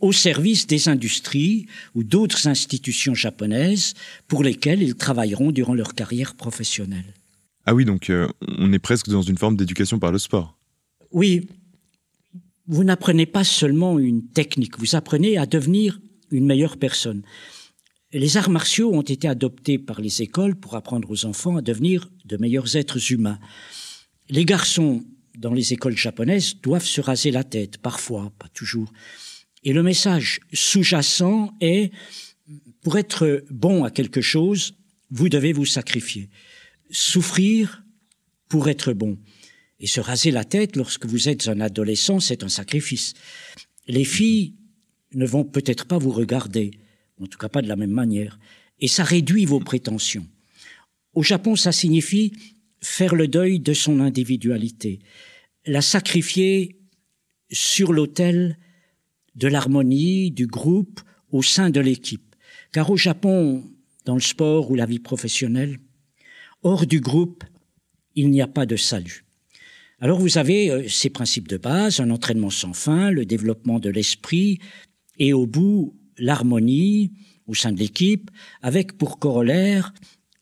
au 0.00 0.12
service 0.12 0.66
des 0.66 0.88
industries 0.88 1.66
ou 1.94 2.04
d'autres 2.04 2.48
institutions 2.48 3.14
japonaises 3.14 3.94
pour 4.28 4.42
lesquelles 4.42 4.82
ils 4.82 4.94
travailleront 4.94 5.52
durant 5.52 5.74
leur 5.74 5.94
carrière 5.94 6.34
professionnelle. 6.34 7.14
Ah 7.64 7.74
oui, 7.74 7.84
donc 7.84 8.10
euh, 8.10 8.28
on 8.58 8.72
est 8.72 8.78
presque 8.78 9.08
dans 9.08 9.22
une 9.22 9.38
forme 9.38 9.56
d'éducation 9.56 9.98
par 9.98 10.12
le 10.12 10.18
sport. 10.18 10.56
Oui, 11.12 11.48
vous 12.68 12.84
n'apprenez 12.84 13.26
pas 13.26 13.44
seulement 13.44 13.98
une 13.98 14.26
technique, 14.26 14.78
vous 14.78 14.96
apprenez 14.96 15.36
à 15.36 15.46
devenir 15.46 16.00
une 16.30 16.46
meilleure 16.46 16.76
personne. 16.76 17.22
Les 18.18 18.38
arts 18.38 18.48
martiaux 18.48 18.94
ont 18.94 19.02
été 19.02 19.28
adoptés 19.28 19.76
par 19.76 20.00
les 20.00 20.22
écoles 20.22 20.56
pour 20.56 20.74
apprendre 20.74 21.10
aux 21.10 21.26
enfants 21.26 21.58
à 21.58 21.60
devenir 21.60 22.10
de 22.24 22.38
meilleurs 22.38 22.74
êtres 22.74 23.12
humains. 23.12 23.38
Les 24.30 24.46
garçons 24.46 25.04
dans 25.36 25.52
les 25.52 25.74
écoles 25.74 25.98
japonaises 25.98 26.58
doivent 26.62 26.86
se 26.86 27.02
raser 27.02 27.30
la 27.30 27.44
tête, 27.44 27.76
parfois, 27.76 28.32
pas 28.38 28.48
toujours. 28.48 28.90
Et 29.64 29.74
le 29.74 29.82
message 29.82 30.40
sous-jacent 30.54 31.52
est, 31.60 31.92
pour 32.80 32.96
être 32.96 33.44
bon 33.50 33.84
à 33.84 33.90
quelque 33.90 34.22
chose, 34.22 34.76
vous 35.10 35.28
devez 35.28 35.52
vous 35.52 35.66
sacrifier. 35.66 36.30
Souffrir 36.90 37.84
pour 38.48 38.70
être 38.70 38.94
bon. 38.94 39.18
Et 39.78 39.86
se 39.86 40.00
raser 40.00 40.30
la 40.30 40.44
tête 40.44 40.76
lorsque 40.76 41.04
vous 41.04 41.28
êtes 41.28 41.48
un 41.48 41.60
adolescent, 41.60 42.18
c'est 42.20 42.44
un 42.44 42.48
sacrifice. 42.48 43.12
Les 43.88 44.04
filles 44.04 44.54
ne 45.12 45.26
vont 45.26 45.44
peut-être 45.44 45.84
pas 45.84 45.98
vous 45.98 46.12
regarder, 46.12 46.70
en 47.20 47.26
tout 47.26 47.38
cas 47.38 47.48
pas 47.48 47.62
de 47.62 47.68
la 47.68 47.76
même 47.76 47.90
manière, 47.90 48.38
et 48.78 48.88
ça 48.88 49.04
réduit 49.04 49.44
vos 49.44 49.60
prétentions. 49.60 50.26
Au 51.14 51.22
Japon, 51.22 51.56
ça 51.56 51.72
signifie 51.72 52.32
faire 52.80 53.14
le 53.14 53.26
deuil 53.26 53.58
de 53.58 53.72
son 53.72 54.00
individualité, 54.00 55.00
la 55.64 55.80
sacrifier 55.80 56.78
sur 57.50 57.92
l'autel 57.92 58.58
de 59.34 59.48
l'harmonie, 59.48 60.30
du 60.30 60.46
groupe, 60.46 61.00
au 61.30 61.42
sein 61.42 61.70
de 61.70 61.80
l'équipe. 61.80 62.34
Car 62.72 62.90
au 62.90 62.96
Japon, 62.96 63.64
dans 64.04 64.14
le 64.14 64.20
sport 64.20 64.70
ou 64.70 64.74
la 64.74 64.86
vie 64.86 64.98
professionnelle, 64.98 65.78
hors 66.62 66.86
du 66.86 67.00
groupe, 67.00 67.44
il 68.14 68.30
n'y 68.30 68.42
a 68.42 68.46
pas 68.46 68.66
de 68.66 68.76
salut. 68.76 69.24
Alors 70.00 70.18
vous 70.18 70.38
avez 70.38 70.70
euh, 70.70 70.88
ces 70.88 71.10
principes 71.10 71.48
de 71.48 71.56
base, 71.56 72.00
un 72.00 72.10
entraînement 72.10 72.50
sans 72.50 72.72
fin, 72.72 73.10
le 73.10 73.24
développement 73.24 73.78
de 73.78 73.90
l'esprit, 73.90 74.58
et 75.18 75.32
au 75.32 75.46
bout, 75.46 75.96
l'harmonie 76.18 77.12
au 77.46 77.54
sein 77.54 77.72
de 77.72 77.78
l'équipe, 77.78 78.30
avec 78.62 78.98
pour 78.98 79.18
corollaire 79.18 79.92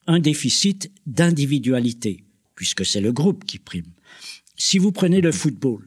un 0.06 0.20
déficit 0.20 0.90
d'individualité, 1.06 2.24
puisque 2.54 2.84
c'est 2.84 3.00
le 3.00 3.12
groupe 3.12 3.44
qui 3.44 3.58
prime. 3.58 3.92
Si 4.56 4.78
vous 4.78 4.92
prenez 4.92 5.20
le 5.20 5.32
football, 5.32 5.86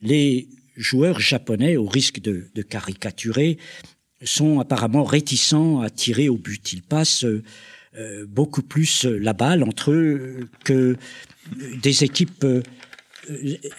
les 0.00 0.48
joueurs 0.76 1.20
japonais, 1.20 1.76
au 1.76 1.86
risque 1.86 2.20
de, 2.20 2.62
caricaturer, 2.62 3.58
sont 4.22 4.60
apparemment 4.60 5.04
réticents 5.04 5.80
à 5.80 5.90
tirer 5.90 6.28
au 6.28 6.36
but. 6.36 6.72
Ils 6.72 6.82
passent 6.82 7.24
euh, 7.24 8.26
beaucoup 8.26 8.62
plus 8.62 9.04
la 9.04 9.32
balle 9.32 9.62
entre 9.62 9.92
eux 9.92 10.48
que 10.64 10.96
des 11.82 12.04
équipes 12.04 12.44
euh, 12.44 12.62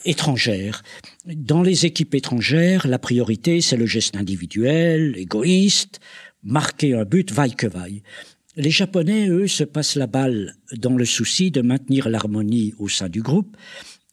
étrangères. 0.06 0.84
Dans 1.26 1.62
les 1.62 1.86
équipes 1.86 2.16
étrangères, 2.16 2.88
la 2.88 3.00
priorité, 3.00 3.62
c'est 3.62 3.78
le 3.78 3.86
geste 3.86 4.16
individuel, 4.16 5.16
égoïste, 5.18 6.00
marquer 6.44 6.94
un 6.94 7.06
but, 7.06 7.32
vaille 7.32 7.56
que 7.56 7.68
vaille. 7.68 8.04
Les 8.56 8.72
Japonais, 8.72 9.28
eux, 9.30 9.48
se 9.48 9.64
passent 9.64 9.96
la 9.96 10.08
balle 10.08 10.56
dans 10.76 10.96
le 10.96 11.06
souci 11.06 11.52
de 11.52 11.62
maintenir 11.62 12.10
l'harmonie 12.10 12.74
au 12.78 12.90
sein 12.90 13.10
du 13.10 13.22
groupe, 13.22 13.56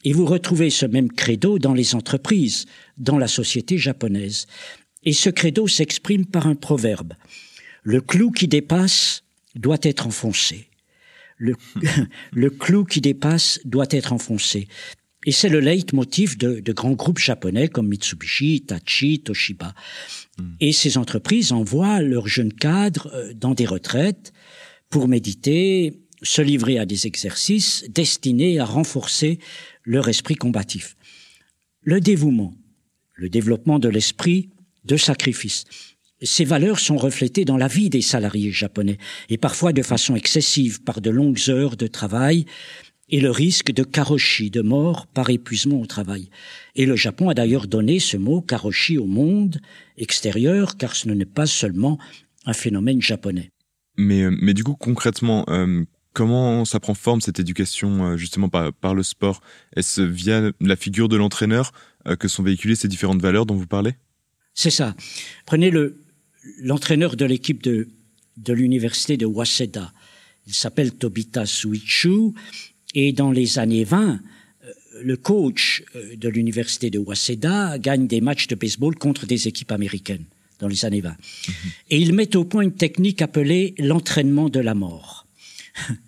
et 0.05 0.12
vous 0.12 0.26
retrouvez 0.26 0.71
ce 0.71 0.87
même 0.87 1.11
credo 1.11 1.59
dans 1.59 1.75
les 1.75 1.95
entreprises, 1.95 2.66
dans 2.97 3.19
la 3.19 3.26
société 3.26 3.76
japonaise. 3.76 4.47
Et 5.02 5.12
ce 5.12 5.31
credo 5.31 5.66
s'exprime 5.66 6.26
par 6.26 6.47
un 6.47 6.55
proverbe. 6.55 7.14
Le 7.83 8.00
clou 8.00 8.31
qui 8.31 8.47
dépasse 8.47 9.25
doit 9.55 9.78
être 9.83 10.07
enfoncé. 10.07 10.69
Le, 11.38 11.55
le 12.33 12.50
clou 12.50 12.85
qui 12.85 13.00
dépasse 13.00 13.59
doit 13.64 13.87
être 13.90 14.12
enfoncé. 14.12 14.69
Et 15.26 15.33
c'est 15.33 15.49
le 15.49 15.61
leitmotiv 15.61 16.38
de, 16.38 16.61
de, 16.61 16.73
grands 16.73 16.92
groupes 16.92 17.18
japonais 17.18 17.68
comme 17.68 17.88
Mitsubishi, 17.88 18.54
Hitachi, 18.54 19.21
Toshiba. 19.21 19.75
Hmm. 20.38 20.52
Et 20.61 20.73
ces 20.73 20.97
entreprises 20.97 21.52
envoient 21.52 22.00
leurs 22.00 22.28
jeunes 22.28 22.52
cadres 22.52 23.11
euh, 23.12 23.35
dans 23.35 23.52
des 23.52 23.66
retraites 23.66 24.33
pour 24.88 25.09
méditer, 25.09 26.00
se 26.23 26.40
livrer 26.40 26.78
à 26.78 26.87
des 26.87 27.06
exercices 27.06 27.85
destinés 27.88 28.61
à 28.61 28.64
renforcer 28.64 29.40
leur 29.85 30.09
esprit 30.09 30.37
combatif. 30.37 30.97
Le 31.83 32.00
dévouement, 32.00 32.54
le 33.14 33.28
développement 33.28 33.78
de 33.78 33.88
l'esprit 33.88 34.50
de 34.85 34.97
sacrifice, 34.97 35.64
ces 36.23 36.45
valeurs 36.45 36.78
sont 36.78 36.97
reflétées 36.97 37.45
dans 37.45 37.59
la 37.59 37.68
vie 37.68 37.90
des 37.90 38.00
salariés 38.00 38.50
japonais, 38.50 38.97
et 39.28 39.37
parfois 39.37 39.73
de 39.73 39.83
façon 39.83 40.16
excessive 40.16 40.83
par 40.83 41.00
de 41.00 41.11
longues 41.11 41.50
heures 41.50 41.76
de 41.76 41.87
travail 41.87 42.47
et 43.08 43.20
le 43.20 43.30
risque 43.30 43.72
de 43.72 43.84
karoshi, 43.84 44.50
de 44.50 44.62
mort 44.62 45.06
par 45.06 45.30
épuisement 45.30 45.80
au 45.80 45.86
travail. 45.86 46.28
Et 46.75 46.86
le 46.86 46.96
Japon 46.96 47.28
a 47.28 47.34
d'ailleurs 47.34 47.66
donné 47.66 48.00
ce 48.00 48.16
mot 48.16 48.40
karoshi 48.40 48.98
au 48.98 49.06
monde 49.06 49.60
extérieur, 49.96 50.76
car 50.76 50.96
ce 50.96 51.08
n'est 51.08 51.25
pas 51.25 51.46
seulement 51.46 51.98
un 52.46 52.52
phénomène 52.52 53.00
japonais. 53.00 53.50
Mais, 53.96 54.22
euh, 54.22 54.36
mais 54.40 54.54
du 54.54 54.64
coup, 54.64 54.75
concrètement, 54.75 55.44
euh, 55.48 55.84
comment 56.12 56.64
ça 56.64 56.80
prend 56.80 56.94
forme 56.94 57.20
cette 57.20 57.38
éducation 57.40 58.04
euh, 58.04 58.16
justement 58.16 58.48
par, 58.48 58.72
par 58.72 58.94
le 58.94 59.02
sport? 59.02 59.40
Est-ce 59.75 60.02
via 60.02 60.50
la 60.60 60.76
figure 60.76 61.08
de 61.08 61.16
l'entraîneur 61.16 61.72
que 62.20 62.28
sont 62.28 62.44
véhiculées 62.44 62.76
ces 62.76 62.86
différentes 62.86 63.20
valeurs 63.20 63.46
dont 63.46 63.56
vous 63.56 63.66
parlez? 63.66 63.94
C'est 64.54 64.70
ça. 64.70 64.94
Prenez 65.44 65.70
le, 65.70 66.00
l'entraîneur 66.60 67.16
de 67.16 67.25
l'équipe 67.25 67.62
de, 67.62 67.88
de 68.36 68.52
l'université 68.52 69.16
de 69.16 69.26
Waseda. 69.26 69.92
Il 70.46 70.54
s'appelle 70.54 70.94
Tobita 70.94 71.46
Suichu. 71.46 72.32
Et 72.95 73.12
dans 73.12 73.31
les 73.31 73.59
années 73.59 73.85
20, 73.85 74.21
euh, 74.64 74.73
le 75.02 75.16
coach 75.16 75.83
euh, 75.95 76.16
de 76.16 76.28
l'université 76.28 76.90
de 76.90 76.99
Waseda 76.99 77.78
gagne 77.78 78.07
des 78.07 78.21
matchs 78.21 78.47
de 78.47 78.55
baseball 78.55 78.97
contre 78.97 79.26
des 79.26 79.49
équipes 79.49 79.73
américaines 79.73 80.25
dans 80.59 80.69
les 80.69 80.85
années 80.85 81.02
20. 81.02 81.11
Mm 81.11 81.14
-hmm. 81.14 81.71
Et 81.90 81.99
il 81.99 82.12
met 82.12 82.37
au 82.37 82.45
point 82.45 82.62
une 82.62 82.76
technique 82.76 83.23
appelée 83.23 83.75
l'entraînement 83.78 84.49
de 84.49 84.61
la 84.61 84.75
mort. 84.75 85.26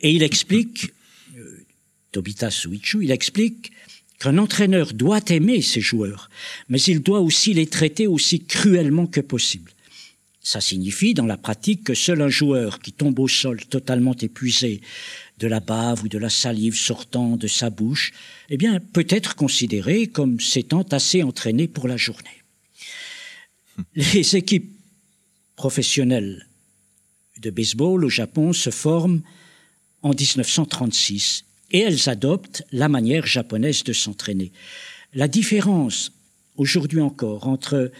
Et 0.00 0.10
il 0.10 0.22
explique, 0.22 0.92
euh, 1.36 1.64
Tobita 2.12 2.50
Suichu, 2.50 3.04
il 3.04 3.10
explique 3.10 3.72
qu'un 4.18 4.38
entraîneur 4.38 4.92
doit 4.92 5.24
aimer 5.28 5.60
ses 5.62 5.80
joueurs, 5.80 6.30
mais 6.68 6.80
il 6.82 7.00
doit 7.00 7.20
aussi 7.20 7.52
les 7.54 7.66
traiter 7.66 8.06
aussi 8.06 8.44
cruellement 8.44 9.06
que 9.06 9.20
possible. 9.20 9.72
Ça 10.46 10.60
signifie 10.60 11.12
dans 11.12 11.26
la 11.26 11.36
pratique 11.36 11.82
que 11.82 11.94
seul 11.94 12.22
un 12.22 12.28
joueur 12.28 12.78
qui 12.78 12.92
tombe 12.92 13.18
au 13.18 13.26
sol 13.26 13.64
totalement 13.64 14.14
épuisé 14.14 14.80
de 15.38 15.48
la 15.48 15.58
bave 15.58 16.04
ou 16.04 16.08
de 16.08 16.18
la 16.18 16.30
salive 16.30 16.76
sortant 16.76 17.36
de 17.36 17.48
sa 17.48 17.68
bouche, 17.68 18.12
eh 18.48 18.56
bien, 18.56 18.78
peut 18.78 19.08
être 19.08 19.34
considéré 19.34 20.06
comme 20.06 20.38
s'étant 20.38 20.82
assez 20.92 21.24
entraîné 21.24 21.66
pour 21.66 21.88
la 21.88 21.96
journée. 21.96 22.44
Les 23.96 24.36
équipes 24.36 24.70
professionnelles 25.56 26.46
de 27.42 27.50
baseball 27.50 28.04
au 28.04 28.08
Japon 28.08 28.52
se 28.52 28.70
forment 28.70 29.22
en 30.02 30.10
1936 30.10 31.44
et 31.72 31.80
elles 31.80 32.08
adoptent 32.08 32.62
la 32.70 32.88
manière 32.88 33.26
japonaise 33.26 33.82
de 33.82 33.92
s'entraîner. 33.92 34.52
La 35.12 35.26
différence 35.26 36.12
aujourd'hui 36.56 37.00
encore 37.00 37.48
entre 37.48 37.90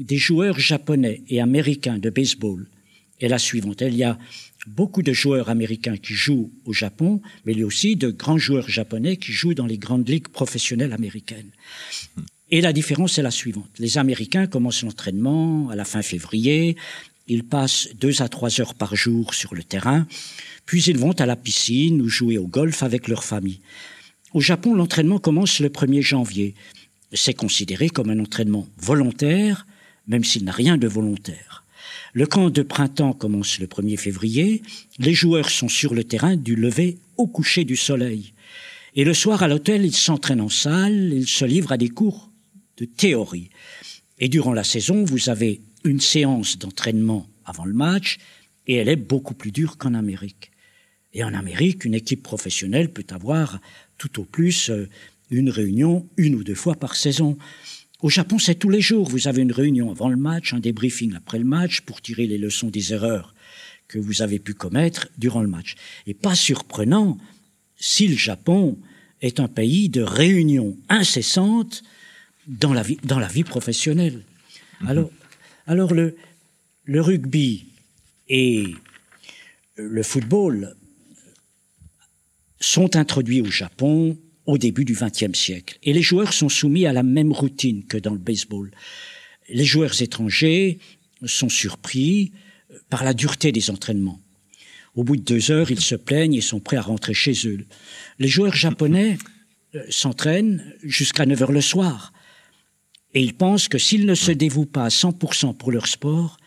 des 0.00 0.16
joueurs 0.16 0.58
japonais 0.58 1.22
et 1.28 1.40
américains 1.40 1.98
de 1.98 2.10
baseball 2.10 2.66
est 3.20 3.28
la 3.28 3.38
suivante. 3.38 3.82
Il 3.82 3.96
y 3.96 4.04
a 4.04 4.18
beaucoup 4.66 5.02
de 5.02 5.12
joueurs 5.12 5.50
américains 5.50 5.96
qui 5.96 6.14
jouent 6.14 6.50
au 6.64 6.72
Japon, 6.72 7.20
mais 7.44 7.52
il 7.52 7.60
y 7.60 7.62
a 7.62 7.66
aussi 7.66 7.96
de 7.96 8.10
grands 8.10 8.38
joueurs 8.38 8.68
japonais 8.68 9.16
qui 9.16 9.32
jouent 9.32 9.54
dans 9.54 9.66
les 9.66 9.78
grandes 9.78 10.08
ligues 10.08 10.28
professionnelles 10.28 10.92
américaines. 10.92 11.50
Et 12.50 12.60
la 12.60 12.72
différence 12.72 13.18
est 13.18 13.22
la 13.22 13.30
suivante. 13.30 13.70
Les 13.78 13.98
Américains 13.98 14.46
commencent 14.46 14.82
l'entraînement 14.82 15.68
à 15.68 15.76
la 15.76 15.84
fin 15.84 16.02
février, 16.02 16.76
ils 17.28 17.44
passent 17.44 17.88
deux 17.94 18.22
à 18.22 18.28
trois 18.28 18.60
heures 18.60 18.74
par 18.74 18.96
jour 18.96 19.34
sur 19.34 19.54
le 19.54 19.62
terrain, 19.62 20.06
puis 20.66 20.82
ils 20.82 20.98
vont 20.98 21.12
à 21.12 21.26
la 21.26 21.36
piscine 21.36 22.00
ou 22.00 22.08
jouer 22.08 22.38
au 22.38 22.48
golf 22.48 22.82
avec 22.82 23.06
leur 23.06 23.22
famille. 23.22 23.60
Au 24.32 24.40
Japon, 24.40 24.74
l'entraînement 24.74 25.18
commence 25.18 25.60
le 25.60 25.68
1er 25.68 26.00
janvier. 26.02 26.54
C'est 27.12 27.34
considéré 27.34 27.88
comme 27.88 28.10
un 28.10 28.18
entraînement 28.18 28.66
volontaire, 28.78 29.66
même 30.10 30.24
s'il 30.24 30.44
n'a 30.44 30.52
rien 30.52 30.76
de 30.76 30.88
volontaire. 30.88 31.64
Le 32.12 32.26
camp 32.26 32.50
de 32.50 32.62
printemps 32.62 33.12
commence 33.12 33.60
le 33.60 33.66
1er 33.66 33.96
février. 33.96 34.62
Les 34.98 35.14
joueurs 35.14 35.48
sont 35.48 35.68
sur 35.68 35.94
le 35.94 36.02
terrain 36.02 36.36
du 36.36 36.56
lever 36.56 36.98
au 37.16 37.28
coucher 37.28 37.64
du 37.64 37.76
soleil. 37.76 38.34
Et 38.96 39.04
le 39.04 39.14
soir 39.14 39.44
à 39.44 39.48
l'hôtel, 39.48 39.84
ils 39.84 39.94
s'entraînent 39.94 40.40
en 40.40 40.48
salle, 40.48 41.12
ils 41.12 41.28
se 41.28 41.44
livrent 41.44 41.70
à 41.70 41.76
des 41.76 41.88
cours 41.88 42.32
de 42.76 42.84
théorie. 42.84 43.50
Et 44.18 44.28
durant 44.28 44.52
la 44.52 44.64
saison, 44.64 45.04
vous 45.04 45.28
avez 45.28 45.60
une 45.84 46.00
séance 46.00 46.58
d'entraînement 46.58 47.28
avant 47.44 47.64
le 47.64 47.72
match, 47.72 48.18
et 48.66 48.74
elle 48.74 48.88
est 48.88 48.96
beaucoup 48.96 49.34
plus 49.34 49.52
dure 49.52 49.78
qu'en 49.78 49.94
Amérique. 49.94 50.50
Et 51.12 51.22
en 51.22 51.34
Amérique, 51.34 51.84
une 51.84 51.94
équipe 51.94 52.22
professionnelle 52.22 52.92
peut 52.92 53.06
avoir 53.10 53.60
tout 53.96 54.20
au 54.20 54.24
plus 54.24 54.70
euh, 54.70 54.88
une 55.30 55.50
réunion 55.50 56.08
une 56.16 56.34
ou 56.34 56.44
deux 56.44 56.54
fois 56.54 56.74
par 56.74 56.96
saison. 56.96 57.38
Au 58.02 58.08
Japon, 58.08 58.38
c'est 58.38 58.54
tous 58.54 58.70
les 58.70 58.80
jours. 58.80 59.08
Vous 59.08 59.28
avez 59.28 59.42
une 59.42 59.52
réunion 59.52 59.90
avant 59.90 60.08
le 60.08 60.16
match, 60.16 60.54
un 60.54 60.60
débriefing 60.60 61.14
après 61.14 61.38
le 61.38 61.44
match 61.44 61.82
pour 61.82 62.00
tirer 62.00 62.26
les 62.26 62.38
leçons 62.38 62.68
des 62.68 62.92
erreurs 62.94 63.34
que 63.88 63.98
vous 63.98 64.22
avez 64.22 64.38
pu 64.38 64.54
commettre 64.54 65.08
durant 65.18 65.42
le 65.42 65.48
match. 65.48 65.74
Et 66.06 66.14
pas 66.14 66.34
surprenant 66.34 67.18
si 67.76 68.08
le 68.08 68.16
Japon 68.16 68.78
est 69.20 69.38
un 69.40 69.48
pays 69.48 69.88
de 69.88 70.00
réunions 70.00 70.76
incessantes 70.88 71.82
dans 72.46 72.72
la 72.72 72.82
vie, 72.82 72.98
dans 73.04 73.18
la 73.18 73.28
vie 73.28 73.44
professionnelle. 73.44 74.22
Mhm. 74.80 74.88
Alors, 74.88 75.10
alors 75.66 75.94
le, 75.94 76.16
le 76.84 77.00
rugby 77.02 77.66
et 78.28 78.74
le 79.76 80.02
football 80.02 80.74
sont 82.60 82.96
introduits 82.96 83.42
au 83.42 83.50
Japon 83.50 84.16
au 84.50 84.58
début 84.58 84.84
du 84.84 84.94
XXe 84.94 85.38
siècle. 85.38 85.78
Et 85.82 85.92
les 85.92 86.02
joueurs 86.02 86.32
sont 86.32 86.48
soumis 86.48 86.86
à 86.86 86.92
la 86.92 87.02
même 87.02 87.32
routine 87.32 87.84
que 87.84 87.96
dans 87.96 88.12
le 88.12 88.18
baseball. 88.18 88.70
Les 89.48 89.64
joueurs 89.64 90.02
étrangers 90.02 90.78
sont 91.24 91.48
surpris 91.48 92.32
par 92.88 93.04
la 93.04 93.14
dureté 93.14 93.52
des 93.52 93.70
entraînements. 93.70 94.20
Au 94.96 95.04
bout 95.04 95.16
de 95.16 95.22
deux 95.22 95.50
heures, 95.52 95.70
ils 95.70 95.80
se 95.80 95.94
plaignent 95.94 96.34
et 96.34 96.40
sont 96.40 96.60
prêts 96.60 96.76
à 96.76 96.82
rentrer 96.82 97.14
chez 97.14 97.34
eux. 97.46 97.64
Les 98.18 98.28
joueurs 98.28 98.56
japonais 98.56 99.18
euh, 99.76 99.84
s'entraînent 99.88 100.74
jusqu'à 100.82 101.26
9 101.26 101.42
heures 101.42 101.52
le 101.52 101.60
soir. 101.60 102.12
Et 103.14 103.22
ils 103.22 103.34
pensent 103.34 103.68
que 103.68 103.78
s'ils 103.78 104.06
ne 104.06 104.14
se 104.14 104.32
dévouent 104.32 104.66
pas 104.66 104.84
à 104.84 104.88
100% 104.88 105.56
pour 105.56 105.70
leur 105.70 105.86
sport, 105.86 106.38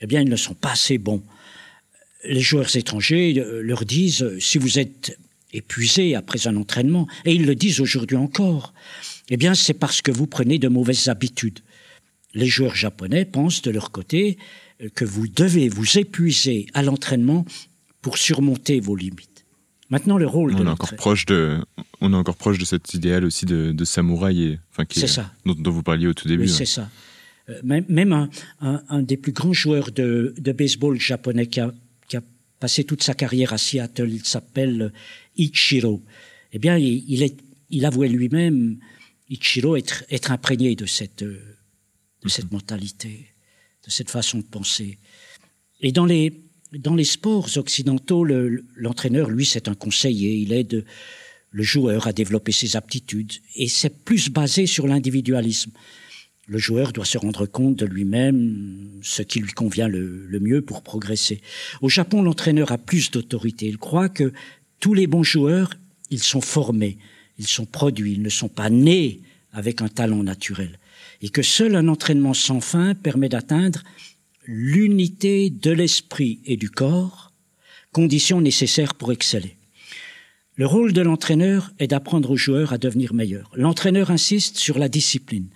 eh 0.00 0.06
bien, 0.06 0.20
ils 0.20 0.28
ne 0.28 0.36
sont 0.36 0.54
pas 0.54 0.72
assez 0.72 0.98
bons. 0.98 1.24
Les 2.24 2.40
joueurs 2.40 2.76
étrangers 2.76 3.34
euh, 3.38 3.62
leur 3.62 3.86
disent, 3.86 4.22
euh, 4.22 4.38
si 4.40 4.58
vous 4.58 4.78
êtes 4.78 5.18
épuisé 5.54 6.14
après 6.14 6.46
un 6.46 6.56
entraînement, 6.56 7.06
et 7.24 7.32
ils 7.32 7.46
le 7.46 7.54
disent 7.54 7.80
aujourd'hui 7.80 8.16
encore, 8.16 8.74
eh 9.30 9.36
bien, 9.36 9.54
c'est 9.54 9.74
parce 9.74 10.02
que 10.02 10.10
vous 10.10 10.26
prenez 10.26 10.58
de 10.58 10.68
mauvaises 10.68 11.08
habitudes. 11.08 11.60
Les 12.34 12.46
joueurs 12.46 12.74
japonais 12.74 13.24
pensent 13.24 13.62
de 13.62 13.70
leur 13.70 13.90
côté 13.90 14.36
que 14.94 15.04
vous 15.04 15.28
devez 15.28 15.68
vous 15.68 15.98
épuiser 15.98 16.66
à 16.74 16.82
l'entraînement 16.82 17.44
pour 18.02 18.18
surmonter 18.18 18.80
vos 18.80 18.96
limites. 18.96 19.46
Maintenant, 19.90 20.18
le 20.18 20.26
rôle 20.26 20.54
on 20.54 20.58
de 20.58 20.64
est 20.64 20.68
encore 20.68 20.94
proche 20.96 21.26
de, 21.26 21.58
on 22.00 22.12
est 22.12 22.16
encore 22.16 22.36
proche 22.36 22.58
de 22.58 22.64
cet 22.64 22.94
idéal 22.94 23.24
aussi 23.24 23.46
de, 23.46 23.70
de 23.72 23.84
samouraï, 23.84 24.42
et, 24.42 24.58
enfin, 24.72 24.84
qui 24.84 25.06
ça. 25.06 25.32
Dont, 25.46 25.70
vous 25.70 25.82
parliez 25.82 26.06
au 26.06 26.14
tout 26.14 26.26
début. 26.26 26.44
Oui, 26.44 26.48
c'est 26.48 26.66
ça. 26.66 26.90
Euh, 27.48 27.60
même, 27.62 28.12
un, 28.12 28.30
un, 28.88 29.02
des 29.02 29.16
plus 29.16 29.32
grands 29.32 29.52
joueurs 29.52 29.90
de, 29.92 30.34
de 30.36 30.52
baseball 30.52 30.98
japonais 30.98 31.46
qui 31.46 31.60
a, 31.60 31.72
passé 32.60 32.84
toute 32.84 33.02
sa 33.02 33.14
carrière 33.14 33.52
à 33.52 33.58
Seattle, 33.58 34.10
il 34.10 34.24
s'appelle 34.24 34.92
Ichiro. 35.36 36.02
Eh 36.52 36.58
bien, 36.58 36.78
il, 36.78 37.04
il, 37.08 37.22
est, 37.22 37.36
il 37.70 37.84
avouait 37.84 38.08
lui-même, 38.08 38.78
Ichiro, 39.28 39.76
être, 39.76 40.04
être 40.10 40.30
imprégné 40.30 40.76
de 40.76 40.86
cette, 40.86 41.24
de 41.24 42.28
cette 42.28 42.46
mhm. 42.46 42.52
mentalité 42.52 43.34
de 43.84 43.90
cette 43.90 44.10
façon 44.10 44.38
de 44.38 44.44
penser. 44.44 44.98
Et 45.80 45.92
dans 45.92 46.06
les, 46.06 46.32
dans 46.72 46.94
les 46.94 47.04
sports 47.04 47.48
occidentaux, 47.56 48.24
l'entraîneur, 48.24 49.30
lui, 49.30 49.44
c'est 49.44 49.68
un 49.68 49.74
conseiller. 49.74 50.36
Il 50.36 50.52
aide 50.52 50.84
le 51.50 51.62
joueur 51.62 52.06
à 52.06 52.12
développer 52.12 52.52
ses 52.52 52.76
aptitudes. 52.76 53.32
Et 53.54 53.68
c'est 53.68 54.04
plus 54.04 54.30
basé 54.30 54.66
sur 54.66 54.86
l'individualisme. 54.86 55.72
Le 56.46 56.58
joueur 56.58 56.92
doit 56.92 57.04
se 57.04 57.16
rendre 57.16 57.46
compte 57.46 57.76
de 57.76 57.86
lui-même 57.86 59.00
ce 59.02 59.22
qui 59.22 59.40
lui 59.40 59.52
convient 59.52 59.88
le, 59.88 60.38
mieux 60.40 60.60
pour 60.60 60.82
progresser. 60.82 61.40
Au 61.80 61.88
Japon, 61.88 62.22
l'entraîneur 62.22 62.70
a 62.70 62.78
plus 62.78 63.10
d'autorité. 63.10 63.66
Il 63.66 63.78
croit 63.78 64.10
que 64.10 64.32
tous 64.78 64.92
les 64.92 65.06
bons 65.06 65.22
joueurs, 65.22 65.70
ils 66.10 66.22
sont 66.22 66.42
formés, 66.42 66.98
ils 67.38 67.46
sont 67.46 67.64
produits, 67.64 68.12
ils 68.12 68.22
ne 68.22 68.28
sont 68.28 68.48
pas 68.48 68.68
nés 68.68 69.20
avec 69.52 69.80
un 69.80 69.88
talent 69.88 70.22
naturel 70.22 70.78
et 71.22 71.30
que 71.30 71.42
seul 71.42 71.74
un 71.76 71.88
entraînement 71.88 72.34
sans 72.34 72.60
fin 72.60 72.94
permet 72.94 73.30
d'atteindre 73.30 73.82
l'unité 74.46 75.48
de 75.48 75.70
l'esprit 75.70 76.40
et 76.44 76.58
du 76.58 76.68
corps, 76.68 77.32
condition 77.92 78.42
nécessaire 78.42 78.94
pour 78.94 79.12
exceller. 79.12 79.56
Le 80.56 80.66
rôle 80.66 80.92
de 80.92 81.00
l'entraîneur 81.00 81.72
est 81.78 81.88
d'apprendre 81.88 82.30
aux 82.30 82.36
joueurs 82.36 82.72
à 82.72 82.78
devenir 82.78 83.14
meilleurs. 83.14 83.50
L'entraîneur 83.54 84.10
insiste 84.10 84.58
sur 84.58 84.78
la 84.78 84.88
discipline. 84.88 85.48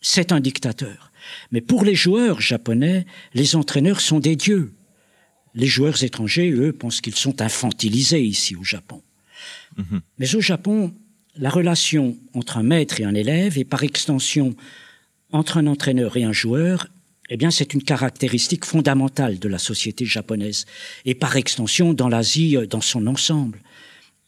C'est 0.00 0.32
un 0.32 0.40
dictateur. 0.40 1.12
Mais 1.50 1.60
pour 1.60 1.84
les 1.84 1.94
joueurs 1.94 2.40
japonais, 2.40 3.06
les 3.34 3.56
entraîneurs 3.56 4.00
sont 4.00 4.20
des 4.20 4.36
dieux. 4.36 4.72
Les 5.54 5.66
joueurs 5.66 6.02
étrangers, 6.04 6.50
eux, 6.50 6.72
pensent 6.72 7.00
qu'ils 7.00 7.16
sont 7.16 7.42
infantilisés 7.42 8.22
ici 8.22 8.54
au 8.54 8.64
Japon. 8.64 9.02
Mm-hmm. 9.76 10.00
Mais 10.18 10.34
au 10.34 10.40
Japon, 10.40 10.94
la 11.36 11.50
relation 11.50 12.16
entre 12.34 12.58
un 12.58 12.62
maître 12.62 13.00
et 13.00 13.04
un 13.04 13.14
élève, 13.14 13.58
et 13.58 13.64
par 13.64 13.82
extension 13.82 14.54
entre 15.32 15.58
un 15.58 15.66
entraîneur 15.66 16.16
et 16.16 16.24
un 16.24 16.32
joueur, 16.32 16.88
eh 17.30 17.36
bien, 17.36 17.50
c'est 17.50 17.74
une 17.74 17.82
caractéristique 17.82 18.64
fondamentale 18.64 19.38
de 19.38 19.48
la 19.48 19.58
société 19.58 20.06
japonaise 20.06 20.64
et 21.04 21.14
par 21.14 21.36
extension 21.36 21.92
dans 21.92 22.08
l'Asie 22.08 22.56
euh, 22.56 22.66
dans 22.66 22.80
son 22.80 23.06
ensemble. 23.06 23.60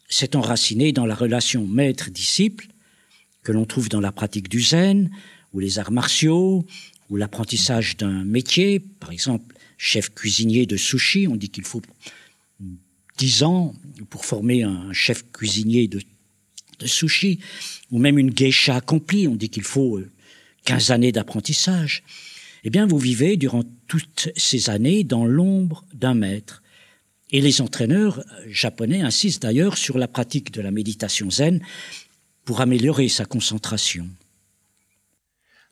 C'est 0.09 0.35
enraciné 0.37 0.92
dans 0.92 1.06
la 1.06 1.14
relation 1.14 1.66
maître-disciple 1.66 2.66
que 3.42 3.52
l'on 3.52 3.64
trouve 3.64 3.88
dans 3.88 4.00
la 4.00 4.12
pratique 4.12 4.48
du 4.48 4.61
zen 4.61 5.11
ou 5.52 5.60
les 5.60 5.78
arts 5.78 5.92
martiaux 5.92 6.64
ou 7.08 7.16
l'apprentissage 7.16 7.96
d'un 7.96 8.24
métier, 8.24 8.80
par 8.80 9.10
exemple 9.10 9.54
chef 9.78 10.10
cuisinier 10.14 10.66
de 10.66 10.76
sushi, 10.76 11.26
on 11.26 11.36
dit 11.36 11.48
qu'il 11.48 11.64
faut 11.64 11.82
dix 13.16 13.42
ans 13.42 13.74
pour 14.10 14.24
former 14.24 14.62
un 14.62 14.92
chef 14.92 15.24
cuisinier 15.32 15.88
de, 15.88 16.00
de 16.78 16.86
sushi, 16.86 17.40
ou 17.90 17.98
même 17.98 18.18
une 18.18 18.30
geisha 18.30 18.76
accomplie, 18.76 19.26
on 19.26 19.36
dit 19.36 19.48
qu'il 19.48 19.62
faut 19.62 19.98
euh, 19.98 20.10
15 20.64 20.90
années 20.90 21.12
d'apprentissage, 21.12 22.02
eh 22.64 22.70
bien, 22.70 22.86
vous 22.86 22.98
vivez 22.98 23.36
durant 23.36 23.64
toutes 23.88 24.28
ces 24.36 24.70
années 24.70 25.04
dans 25.04 25.24
l'ombre 25.24 25.84
d'un 25.94 26.14
maître. 26.14 26.62
Et 27.30 27.40
les 27.40 27.60
entraîneurs 27.60 28.22
japonais 28.46 29.00
insistent 29.00 29.42
d'ailleurs 29.42 29.78
sur 29.78 29.98
la 29.98 30.08
pratique 30.08 30.52
de 30.52 30.60
la 30.60 30.70
méditation 30.70 31.30
zen 31.30 31.62
pour 32.44 32.60
améliorer 32.60 33.08
sa 33.08 33.24
concentration. 33.24 34.08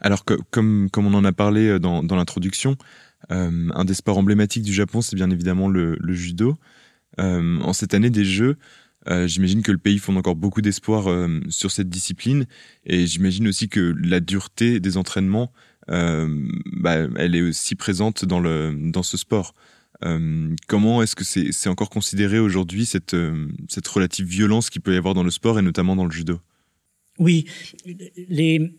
Alors 0.00 0.24
comme, 0.24 0.88
comme 0.90 1.06
on 1.06 1.14
en 1.14 1.24
a 1.24 1.32
parlé 1.32 1.68
euh, 1.68 1.78
dans, 1.78 2.02
dans 2.02 2.16
l'introduction, 2.16 2.76
euh, 3.30 3.68
un 3.74 3.84
des 3.84 3.94
sports 3.94 4.18
emblématiques 4.18 4.62
du 4.62 4.72
Japon, 4.72 5.00
c'est 5.00 5.16
bien 5.16 5.30
évidemment 5.30 5.68
le, 5.68 5.96
le 6.00 6.12
judo. 6.12 6.56
Euh, 7.18 7.58
en 7.60 7.72
cette 7.72 7.94
année 7.94 8.10
des 8.10 8.24
Jeux, 8.24 8.56
j'imagine 9.24 9.62
que 9.62 9.72
le 9.72 9.78
pays 9.78 9.98
fonde 9.98 10.18
encore 10.18 10.36
beaucoup 10.36 10.60
d'espoir 10.60 11.06
sur 11.48 11.70
cette 11.70 11.88
discipline 11.88 12.44
et 12.84 13.06
j'imagine 13.06 13.48
aussi 13.48 13.70
que 13.70 13.94
la 14.02 14.20
dureté 14.20 14.80
des 14.80 14.98
entraînements, 14.98 15.50
bah, 15.88 17.06
elle 17.16 17.34
est 17.34 17.40
aussi 17.40 17.74
présente 17.74 18.26
dans, 18.26 18.38
le, 18.38 18.76
dans 18.78 19.02
ce 19.02 19.16
sport. 19.16 19.54
comment 20.66 21.02
est-ce 21.02 21.16
que 21.16 21.24
c'est 21.24 21.68
encore 21.70 21.88
considéré 21.88 22.38
aujourd'hui 22.38 22.84
cette, 22.84 23.16
cette 23.68 23.88
relative 23.88 24.26
violence 24.26 24.68
qu'il 24.68 24.82
peut 24.82 24.92
y 24.92 24.98
avoir 24.98 25.14
dans 25.14 25.24
le 25.24 25.30
sport 25.30 25.58
et 25.58 25.62
notamment 25.62 25.96
dans 25.96 26.04
le 26.04 26.12
judo? 26.12 26.42
Oui, 27.18 27.46
les, 28.28 28.78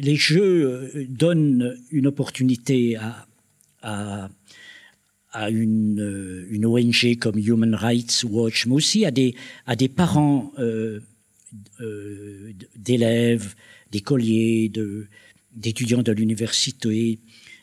les 0.00 0.16
jeux 0.16 1.06
donnent 1.08 1.76
une 1.90 2.06
opportunité 2.06 2.96
à, 2.96 4.28
à 5.32 5.50
une, 5.50 6.00
euh, 6.00 6.66
ONG 6.66 7.16
comme 7.18 7.38
Human 7.38 7.74
Rights 7.74 8.24
Watch, 8.28 8.66
mais 8.66 8.74
aussi 8.74 9.04
à 9.04 9.10
des, 9.10 9.34
à 9.66 9.76
des 9.76 9.88
parents 9.88 10.52
euh, 10.58 11.00
euh, 11.80 12.52
d'élèves, 12.76 13.54
d'écoliers, 13.90 14.70
d'étudiants 15.54 16.02
de, 16.02 16.12
l'université 16.12 17.18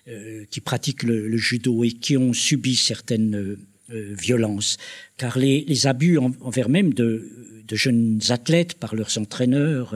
euh, 0.07 0.45
qui 0.49 0.61
pratiquent 0.61 1.03
le, 1.03 1.35
judo 1.37 1.83
et 1.83 1.91
qui 1.91 2.17
ont 2.17 2.33
subi 2.33 2.75
certaines 2.75 3.35
euh, 3.35 4.15
violences. 4.17 4.77
Car 5.17 5.37
les, 5.37 5.63
les 5.67 5.87
abus 5.87 6.17
envers 6.17 6.69
même 6.69 6.93
de, 6.93 7.29
de 7.67 7.75
jeunes 7.75 8.19
athlètes 8.29 8.75
par 8.75 8.95
leurs 8.95 9.17
entraîneurs, 9.17 9.95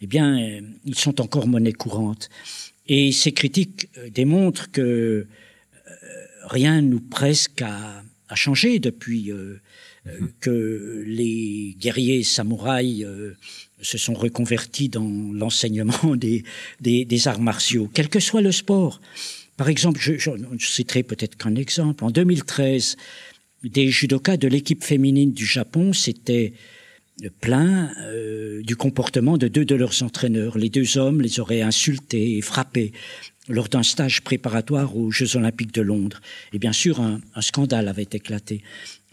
eh 0.00 0.06
bien, 0.06 0.60
ils 0.84 0.98
sont 0.98 1.20
encore 1.20 1.46
monnaie 1.46 1.72
courante. 1.72 2.28
Et 2.86 3.12
ces 3.12 3.32
critiques 3.32 3.88
démontrent 4.12 4.70
que 4.70 5.26
rien 6.46 6.80
nous 6.82 7.00
presque 7.00 7.62
a, 7.62 8.02
a 8.28 8.34
changé 8.34 8.78
depuis 8.78 9.30
euh, 9.30 9.60
euh, 10.06 10.18
que 10.40 11.04
les 11.06 11.76
guerriers 11.78 12.22
samouraïs 12.22 13.04
euh, 13.04 13.36
se 13.82 13.98
sont 13.98 14.14
reconvertis 14.14 14.88
dans 14.88 15.08
l'enseignement 15.32 16.16
des, 16.16 16.44
des, 16.80 17.04
des, 17.04 17.28
arts 17.28 17.40
martiaux, 17.40 17.90
quel 17.92 18.08
que 18.08 18.20
soit 18.20 18.42
le 18.42 18.52
sport. 18.52 19.00
Par 19.56 19.68
exemple, 19.68 20.00
je, 20.00 20.18
je, 20.18 20.30
je 20.58 20.66
citerai 20.66 21.02
peut-être 21.02 21.36
qu'un 21.36 21.54
exemple. 21.54 22.04
En 22.04 22.10
2013, 22.10 22.96
des 23.64 23.88
judokas 23.88 24.36
de 24.36 24.48
l'équipe 24.48 24.84
féminine 24.84 25.32
du 25.32 25.46
Japon 25.46 25.92
s'étaient 25.92 26.52
plaint 27.40 27.90
euh, 28.00 28.62
du 28.62 28.76
comportement 28.76 29.38
de 29.38 29.48
deux 29.48 29.64
de 29.64 29.74
leurs 29.74 30.02
entraîneurs. 30.02 30.58
Les 30.58 30.68
deux 30.68 30.98
hommes 30.98 31.22
les 31.22 31.40
auraient 31.40 31.62
insultés 31.62 32.36
et 32.36 32.42
frappés 32.42 32.92
lors 33.48 33.68
d'un 33.68 33.82
stage 33.82 34.22
préparatoire 34.22 34.96
aux 34.96 35.10
Jeux 35.10 35.36
olympiques 35.36 35.72
de 35.72 35.82
Londres. 35.82 36.20
Et 36.52 36.58
bien 36.58 36.72
sûr, 36.72 37.00
un, 37.00 37.20
scandale 37.40 37.88
avait 37.88 38.08
éclaté. 38.12 38.62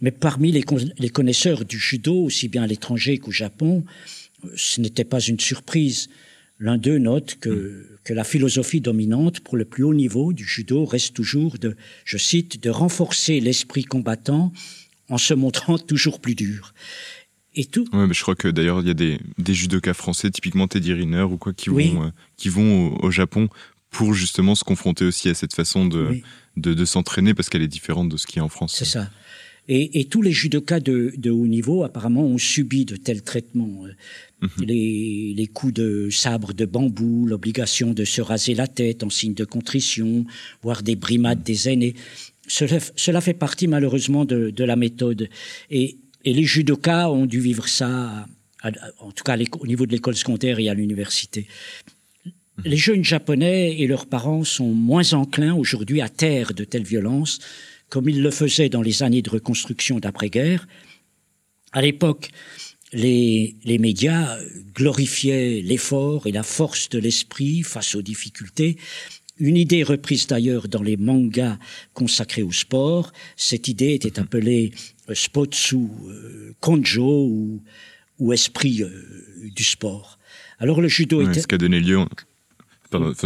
Mais 0.02 0.12
parmi 0.12 0.52
les, 0.52 0.66
les 0.98 1.10
connaisseurs 1.10 1.66
du 1.66 1.78
judo, 1.78 2.16
aussi 2.16 2.48
bien 2.48 2.64
à 2.64 2.68
l'étranger 2.68 3.20
qu'au 3.20 3.32
Japon, 3.32 3.86
ce 4.56 4.82
n'était 4.82 5.06
pas 5.06 5.22
une 5.22 5.40
surprise. 5.40 6.10
L'un 6.60 6.78
d'eux 6.78 6.98
note 6.98 7.38
que, 7.40 8.00
que 8.04 8.14
la 8.14 8.24
philosophie 8.24 8.82
dominante 8.82 9.40
pour 9.40 9.56
le 9.56 9.66
plus 9.66 9.84
haut 9.84 9.94
niveau 9.94 10.34
du 10.34 10.46
judo 10.46 10.86
reste 10.86 11.14
toujours 11.14 11.58
de, 11.58 11.76
je 12.06 12.18
cite, 12.18 12.62
de 12.62 12.70
renforcer 12.70 13.40
l'esprit 13.40 13.84
combattant 13.84 14.52
en 15.10 15.18
se 15.18 15.34
montrant 15.34 15.78
toujours 15.78 16.20
plus 16.20 16.36
dur. 16.36 16.74
Et 17.56 17.66
tout. 17.66 17.86
Ouais, 17.94 18.08
mais 18.08 18.14
je 18.14 18.22
crois 18.22 18.36
que 18.36 18.48
d'ailleurs 18.48 18.82
il 18.82 18.88
y 18.88 18.92
a 18.92 18.96
des, 18.96 19.20
des 19.38 19.54
judokas 19.54 19.94
français, 19.94 20.32
typiquement 20.32 20.68
Teddy 20.68 20.94
Riner 20.94 21.24
ou 21.24 21.38
quoi, 21.38 21.54
qui 21.54 21.70
vont, 21.70 22.06
euh, 22.06 22.10
qui 22.36 22.50
vont 22.50 22.96
au, 22.98 23.12
Japon 23.12 23.48
pour 23.92 24.14
justement 24.14 24.56
se 24.56 24.64
confronter 24.64 25.06
aussi 25.06 25.30
à 25.30 25.36
cette 25.36 25.54
façon 25.54 25.86
de, 25.86 26.20
de, 26.58 26.74
de 26.74 26.86
s'entraîner 26.86 27.34
parce 27.36 27.50
qu'elle 27.50 27.62
est 27.62 27.68
différente 27.68 28.10
de 28.10 28.18
ce 28.18 28.26
qui 28.26 28.40
est 28.40 28.42
en 28.42 28.50
France. 28.50 28.76
C'est 28.76 28.86
ça. 28.86 29.10
Et, 29.70 30.02
et, 30.02 30.06
tous 30.06 30.22
les 30.22 30.34
judokas 30.34 30.82
de, 30.82 31.14
de, 31.16 31.32
haut 31.32 31.48
niveau, 31.48 31.84
apparemment, 31.84 32.26
ont 32.26 32.38
subi 32.38 32.84
de 32.84 32.98
tels 32.98 33.24
traitements. 33.24 33.86
Mhm. 34.42 34.50
les, 34.66 35.34
les, 35.38 35.48
coups 35.48 35.74
de 35.74 36.10
sabre 36.10 36.54
de 36.54 36.66
bambou, 36.66 37.26
l'obligation 37.28 37.94
de 37.94 38.04
se 38.04 38.20
raser 38.20 38.56
la 38.56 38.68
tête 38.68 39.04
en 39.04 39.10
signe 39.10 39.34
de 39.34 39.46
contrition, 39.46 40.26
voire 40.64 40.84
des 40.84 40.98
brimades 40.98 41.40
mhm. 41.40 41.44
des 41.46 41.70
aînés. 41.70 41.94
Cela, 42.48 42.80
cela, 42.98 43.22
fait 43.22 43.34
partie 43.34 43.68
malheureusement 43.68 44.26
de, 44.26 44.50
de 44.50 44.64
la 44.66 44.76
méthode. 44.76 45.30
Et, 45.72 45.98
et, 46.24 46.34
les 46.34 46.44
judokas 46.44 47.10
ont 47.10 47.26
dû 47.26 47.40
vivre 47.40 47.68
ça, 47.68 48.28
en 49.00 49.12
tout 49.12 49.24
cas 49.24 49.38
au 49.60 49.68
niveau 49.68 49.86
de 49.86 49.92
l'école 49.92 50.16
secondaire 50.16 50.60
et 50.60 50.70
à 50.70 50.74
l'université. 50.74 51.48
Mhm. 52.26 52.34
Les 52.66 52.78
jeunes 52.78 53.04
japonais 53.04 53.80
et 53.80 53.88
leurs 53.88 54.06
parents 54.06 54.44
sont 54.44 54.72
moins 54.72 55.14
enclins 55.14 55.56
aujourd'hui 55.56 56.02
à 56.02 56.10
taire 56.10 56.54
de 56.54 56.64
telles 56.64 56.84
violences 56.84 57.40
comme 57.94 58.10
il 58.10 58.24
le 58.24 58.32
faisait 58.32 58.70
dans 58.70 58.82
les 58.82 59.04
années 59.04 59.22
de 59.22 59.30
reconstruction 59.30 60.00
d'après-guerre. 60.00 60.68
À 61.74 61.82
l'époque, 61.84 62.30
les, 62.92 63.56
les, 63.66 63.78
médias 63.78 64.36
glorifiaient 64.74 65.62
l'effort 65.64 66.26
et 66.26 66.32
la 66.32 66.42
force 66.42 66.90
de 66.90 66.98
l'esprit 66.98 67.62
face 67.62 67.94
aux 67.94 68.02
difficultés. 68.02 68.78
Une 69.44 69.58
idée 69.58 69.84
reprise 69.84 70.26
d'ailleurs 70.26 70.70
dans 70.70 70.82
les 70.82 70.96
mangas 70.96 71.58
consacrés 71.94 72.44
au 72.44 72.54
sport. 72.54 73.12
Cette 73.36 73.68
idée 73.68 73.94
était 73.94 74.18
appelée 74.18 74.72
euh, 75.10 75.16
spotsu, 75.16 75.76
euh, 75.76 76.56
konjo 76.62 77.28
ou, 77.28 77.62
ou 78.20 78.32
esprit 78.32 78.84
euh, 78.84 78.90
du 79.54 79.66
sport. 79.66 80.18
Alors 80.60 80.80
le 80.80 80.88
judo 80.88 81.22
était... 81.22 81.34
Jusqu'à 81.34 81.58
donner 81.58 81.82
lieu, 81.82 82.00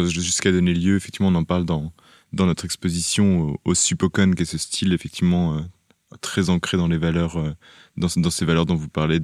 jusqu'à 0.08 0.52
donner 0.52 0.74
lieu, 0.74 0.96
effectivement, 0.96 1.28
on 1.28 1.36
en 1.36 1.44
parle 1.44 1.66
dans, 1.66 1.94
dans 2.34 2.48
notre 2.48 2.66
exposition 2.66 3.56
au, 3.64 3.76
Supokon, 3.76 4.32
qui 4.32 4.42
est 4.42 4.46
ce 4.46 4.58
style 4.58 4.94
effectivement 4.94 5.58
euh, 5.58 5.62
très 6.22 6.50
ancré 6.50 6.78
dans 6.78 6.88
les 6.88 6.98
valeurs, 6.98 7.38
euh, 7.38 7.52
dans, 7.96 8.08
dans, 8.16 8.30
ces 8.32 8.46
valeurs 8.46 8.66
dont 8.66 8.76
vous 8.76 8.90
parlez 8.90 9.20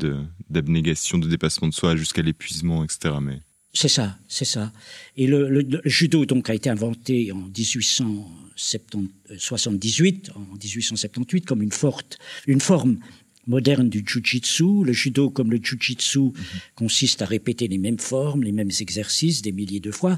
d'abnégation, 0.49 1.17
de, 1.17 1.27
dépassement 1.27 1.67
de 1.67 1.73
soi 1.73 1.95
jusqu'à 1.95 2.21
l'épuisement, 2.21 2.83
etc. 2.83 3.15
Mais 3.21 3.39
c'est 3.73 3.87
ça, 3.87 4.19
c'est 4.27 4.45
ça. 4.45 4.71
Et 5.17 5.25
le, 5.25 5.49
le, 5.49 5.81
judo 5.85 6.25
donc 6.25 6.47
a 6.49 6.53
été 6.53 6.69
inventé 6.69 7.31
en 7.31 7.49
1878, 7.57 10.29
en 10.35 10.41
1878 10.41 11.45
comme 11.45 11.63
une 11.63 11.71
forte, 11.71 12.19
une 12.45 12.61
forme 12.61 12.99
moderne 13.47 13.89
du 13.89 14.03
jujitsu. 14.05 14.83
Le 14.83 14.93
judo, 14.93 15.29
comme 15.29 15.51
le 15.51 15.59
jujitsu, 15.61 16.19
mm 16.19 16.33
consiste 16.75 17.21
à 17.21 17.25
répéter 17.25 17.67
les 17.67 17.77
mêmes 17.77 17.99
formes, 17.99 18.43
les 18.43 18.51
mêmes 18.51 18.71
exercices 18.79 19.41
des 19.41 19.51
milliers 19.51 19.79
de 19.79 19.91
fois. 19.91 20.17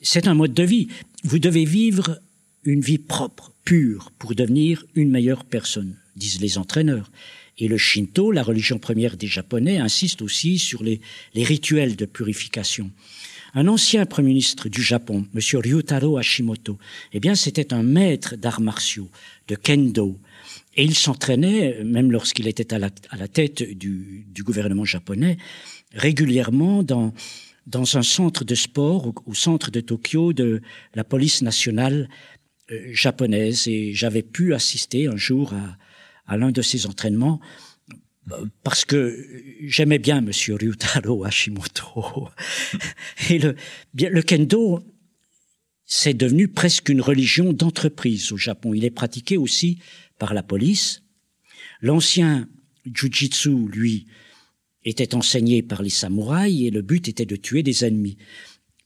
C'est 0.00 0.28
un 0.28 0.34
mode 0.34 0.54
de 0.54 0.62
vie. 0.62 0.88
Vous 1.24 1.38
devez 1.38 1.64
vivre 1.64 2.20
une 2.64 2.80
vie 2.80 2.98
propre, 2.98 3.52
pure, 3.64 4.12
pour 4.18 4.34
devenir 4.34 4.84
une 4.94 5.10
meilleure 5.10 5.44
personne, 5.44 5.96
disent 6.16 6.40
les 6.40 6.58
entraîneurs. 6.58 7.10
Et 7.58 7.68
le 7.68 7.78
Shinto, 7.78 8.32
la 8.32 8.42
religion 8.42 8.78
première 8.78 9.16
des 9.16 9.26
Japonais, 9.26 9.78
insiste 9.78 10.20
aussi 10.20 10.58
sur 10.58 10.82
les, 10.82 11.00
rituels 11.34 11.96
de 11.96 12.04
purification. 12.04 12.90
Un 13.54 13.66
ancien 13.68 14.04
premier 14.04 14.28
ministre 14.28 14.68
du 14.68 14.82
Japon, 14.82 15.26
M. 15.34 15.40
Ryutaro 15.60 16.18
Hashimoto, 16.18 16.78
eh 17.14 17.20
bien, 17.20 17.34
c'était 17.34 17.72
un 17.72 17.82
maître 17.82 18.36
d'arts 18.36 18.60
martiaux, 18.60 19.08
de 19.48 19.54
kendo. 19.54 20.20
Et 20.76 20.84
il 20.84 20.94
s'entraînait, 20.94 21.82
même 21.82 22.12
lorsqu'il 22.12 22.46
était 22.48 22.74
à 22.74 22.78
la, 22.78 23.28
tête 23.28 23.62
du, 23.62 24.26
gouvernement 24.40 24.84
japonais, 24.84 25.38
régulièrement 25.94 26.82
dans, 26.82 27.14
dans 27.66 27.96
un 27.96 28.02
centre 28.02 28.44
de 28.44 28.54
sport 28.54 29.14
au, 29.24 29.32
centre 29.32 29.70
de 29.70 29.80
Tokyo 29.80 30.34
de 30.34 30.60
la 30.94 31.04
police 31.04 31.40
nationale 31.40 32.10
euh, 32.70 32.88
japonaise 32.92 33.66
et 33.68 33.94
j'avais 33.94 34.22
pu 34.22 34.52
assister 34.52 35.06
un 35.06 35.16
jour 35.16 35.54
à, 35.54 35.78
à 36.26 36.36
l'un 36.36 36.50
de 36.50 36.62
ces 36.62 36.86
entraînements 36.86 37.40
euh, 38.32 38.46
parce 38.62 38.84
que 38.84 39.24
j'aimais 39.62 39.98
bien 39.98 40.20
Monsieur 40.20 40.54
Ryutaro 40.56 41.24
Hashimoto 41.24 42.28
et 43.30 43.38
le 43.38 43.54
le 43.94 44.22
kendo 44.22 44.84
c'est 45.86 46.14
devenu 46.14 46.48
presque 46.48 46.88
une 46.88 47.00
religion 47.00 47.52
d'entreprise 47.52 48.32
au 48.32 48.36
Japon. 48.36 48.74
Il 48.74 48.84
est 48.84 48.90
pratiqué 48.90 49.36
aussi 49.36 49.78
par 50.18 50.34
la 50.34 50.42
police. 50.42 51.02
L'ancien 51.80 52.48
jujitsu, 52.92 53.68
lui, 53.68 54.06
était 54.84 55.14
enseigné 55.14 55.62
par 55.62 55.82
les 55.82 55.90
samouraïs 55.90 56.66
et 56.66 56.70
le 56.70 56.82
but 56.82 57.08
était 57.08 57.24
de 57.24 57.36
tuer 57.36 57.62
des 57.62 57.84
ennemis. 57.84 58.18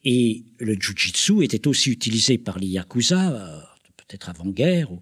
Et 0.04 0.44
le 0.58 0.76
jujitsu 0.78 1.42
était 1.42 1.66
aussi 1.66 1.90
utilisé 1.90 2.36
par 2.36 2.58
les 2.58 2.66
yakuza, 2.66 3.32
euh, 3.32 3.60
peut-être 3.96 4.28
avant-guerre, 4.28 4.92
euh, 4.92 4.98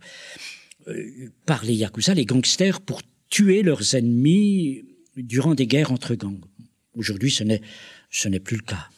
par 1.46 1.64
les 1.64 1.74
yakuza, 1.74 2.14
les 2.14 2.24
gangsters, 2.24 2.80
pour 2.80 3.02
tuer 3.28 3.62
leurs 3.62 3.94
ennemis 3.94 4.84
durant 5.16 5.54
des 5.54 5.66
guerres 5.66 5.92
entre 5.92 6.14
gangs. 6.14 6.40
Aujourd'hui, 6.94 7.30
ce 7.30 8.28
n'est 8.28 8.40
plus 8.40 8.56
le 8.56 8.62
cas. 8.62 8.88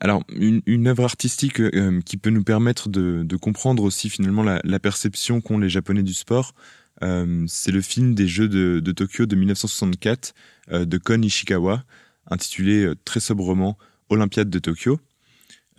Alors, 0.00 0.24
une, 0.34 0.88
œuvre 0.88 1.04
artistique 1.04 1.60
euh, 1.60 2.00
qui 2.00 2.16
peut 2.16 2.30
nous 2.30 2.42
permettre 2.42 2.88
de, 2.88 3.36
comprendre 3.36 3.84
aussi 3.84 4.10
finalement 4.10 4.42
la, 4.42 4.80
perception 4.80 5.40
qu'ont 5.40 5.58
les 5.58 5.68
Japonais 5.68 6.02
du 6.02 6.12
sport, 6.12 6.54
euh, 7.02 7.44
c'est 7.48 7.72
le 7.72 7.80
film 7.80 8.14
des 8.14 8.28
Jeux 8.28 8.48
de, 8.48 8.92
Tokyo 8.92 9.26
de 9.26 9.36
1964 9.36 10.34
euh, 10.70 10.84
de 10.84 10.98
Kon 10.98 11.22
Ishikawa, 11.22 11.84
intitulé 12.28 12.84
euh, 12.84 12.94
très 13.04 13.20
sobrement 13.20 13.76
Olympiade 14.08 14.50
de 14.50 14.58
Tokyo. 14.58 15.00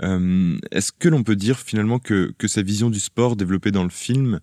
Est-ce 0.01 0.91
que 0.91 1.07
l'on 1.07 1.23
peut 1.23 1.35
dire 1.35 1.59
finalement 1.59 1.99
que, 1.99 2.33
que, 2.37 2.47
sa 2.47 2.61
vision 2.61 2.89
du 2.89 2.99
sport 2.99 3.35
développée 3.37 3.71
dans 3.71 3.83
le 3.83 3.89
film 3.89 4.41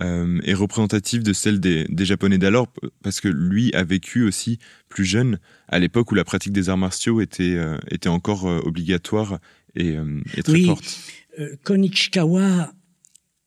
est 0.00 0.54
représentative 0.54 1.22
de 1.22 1.32
celle 1.32 1.60
des, 1.60 1.84
des 1.88 2.04
Japonais 2.04 2.38
d'alors 2.38 2.72
Parce 3.02 3.20
que 3.20 3.28
lui 3.28 3.74
a 3.74 3.84
vécu 3.84 4.24
aussi 4.24 4.58
plus 4.88 5.04
jeune, 5.04 5.38
à 5.68 5.78
l'époque 5.78 6.10
où 6.12 6.14
la 6.14 6.24
pratique 6.24 6.52
des 6.52 6.70
arts 6.70 6.78
martiaux 6.78 7.20
était, 7.20 7.58
était 7.90 8.08
encore 8.08 8.44
obligatoire 8.44 9.38
et, 9.74 9.96
et 10.36 10.42
très 10.42 10.52
oui, 10.52 10.66
forte. 10.66 10.98
Kon 11.64 11.82
Ishikawa 11.82 12.72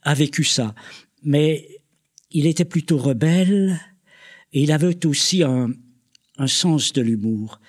a 0.03 0.13
vécu 0.13 0.43
ça, 0.43 0.75
mais 1.23 1.67
il 2.29 2.45
était 2.45 2.65
plutôt 2.65 2.97
rebelle 2.97 3.79
et 4.53 4.61
il 4.61 4.71
avait 4.71 5.05
aussi 5.05 5.43
un, 5.43 5.69
un 6.37 6.47
sens 6.47 6.93
de 6.93 7.01
l'humour. 7.01 7.59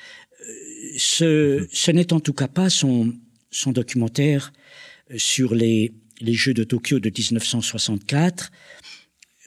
Euh, 0.40 0.52
ce, 0.98 1.66
ce 1.72 1.90
n'est 1.90 2.12
en 2.12 2.20
tout 2.20 2.32
cas 2.32 2.48
pas 2.48 2.70
son, 2.70 3.14
son 3.50 3.72
documentaire 3.72 4.52
euh, 5.10 5.18
sur 5.18 5.54
les, 5.54 5.94
les 6.20 6.34
Jeux 6.34 6.54
de 6.54 6.64
Tokyo 6.64 6.98
de 6.98 7.10
1964, 7.10 8.50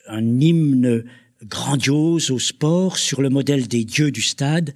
un 0.08 0.40
hymne 0.40 1.04
grandiose 1.44 2.32
au 2.32 2.40
sport 2.40 2.98
sur 2.98 3.22
le 3.22 3.30
modèle 3.30 3.68
des 3.68 3.86
dieux 3.86 4.12
du 4.12 4.22
stade 4.22 4.74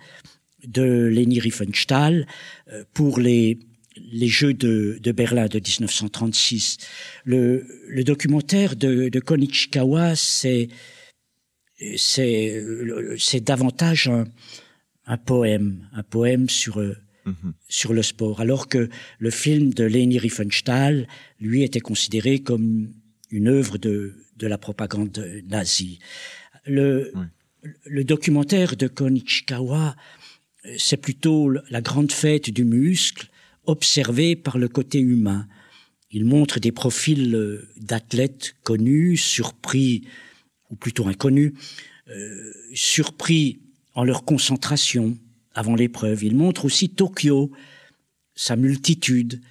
de 0.66 0.84
Leni 0.84 1.40
Riefenstahl 1.40 2.26
euh, 2.72 2.84
pour 2.94 3.20
les, 3.20 3.60
les 3.98 4.28
Jeux 4.28 4.54
de, 4.54 5.00
Berlin 5.12 5.48
de 5.48 5.60
1936. 5.60 6.78
Le, 7.26 7.66
documentaire 8.04 8.76
de, 8.76 9.10
de 9.10 9.20
Konichikawa, 9.20 10.16
c'est 10.16 10.70
c'est 11.98 12.64
c'est 13.18 13.42
davantage 13.42 14.08
un, 14.08 14.26
un, 15.06 15.18
poème, 15.18 15.86
un 15.94 16.04
poème 16.04 16.48
sur 16.48 16.80
mm-hmm. 17.26 17.54
sur 17.70 17.94
le 17.94 18.02
sport, 18.02 18.42
alors 18.42 18.68
que 18.68 18.90
le 19.20 19.30
film 19.30 19.74
de 19.74 19.84
Leni 19.84 20.20
Riefenstahl, 20.20 21.08
lui, 21.40 21.64
était 21.64 21.80
considéré 21.80 22.40
comme 22.40 22.92
une 23.32 23.48
œuvre 23.48 23.78
de 23.78 24.16
de 24.38 24.48
la 24.48 24.58
propagande 24.58 25.44
nazie. 25.48 26.00
Le 26.66 27.14
le 27.86 28.04
documentaire 28.04 28.76
de 28.76 28.88
Konichikawa, 28.88 29.96
c'est 30.78 30.98
plutôt 30.98 31.50
la 31.50 31.82
grande 31.82 32.12
fête 32.12 32.50
du 32.50 32.66
muscle 32.66 33.30
observé 33.66 34.36
par 34.36 34.58
le 34.58 34.68
côté 34.68 35.00
humain. 35.00 35.48
Il 36.12 36.26
montre 36.26 36.60
des 36.60 36.72
profils 36.72 37.34
euh, 37.34 37.68
d'athlètes 37.78 38.56
connus, 38.64 39.18
surpris, 39.18 40.08
ou 40.70 40.76
plutôt 40.76 41.08
inconnus, 41.08 41.54
euh, 42.10 42.52
surpris 42.74 43.60
en 43.96 44.04
leur 44.04 44.26
concentration 44.26 45.18
avant 45.54 45.76
l'épreuve. 45.76 46.24
Il 46.24 46.36
montre 46.36 46.66
aussi 46.66 46.90
Tokyo, 46.90 47.52
sa 48.36 48.56
multitude, 48.56 49.42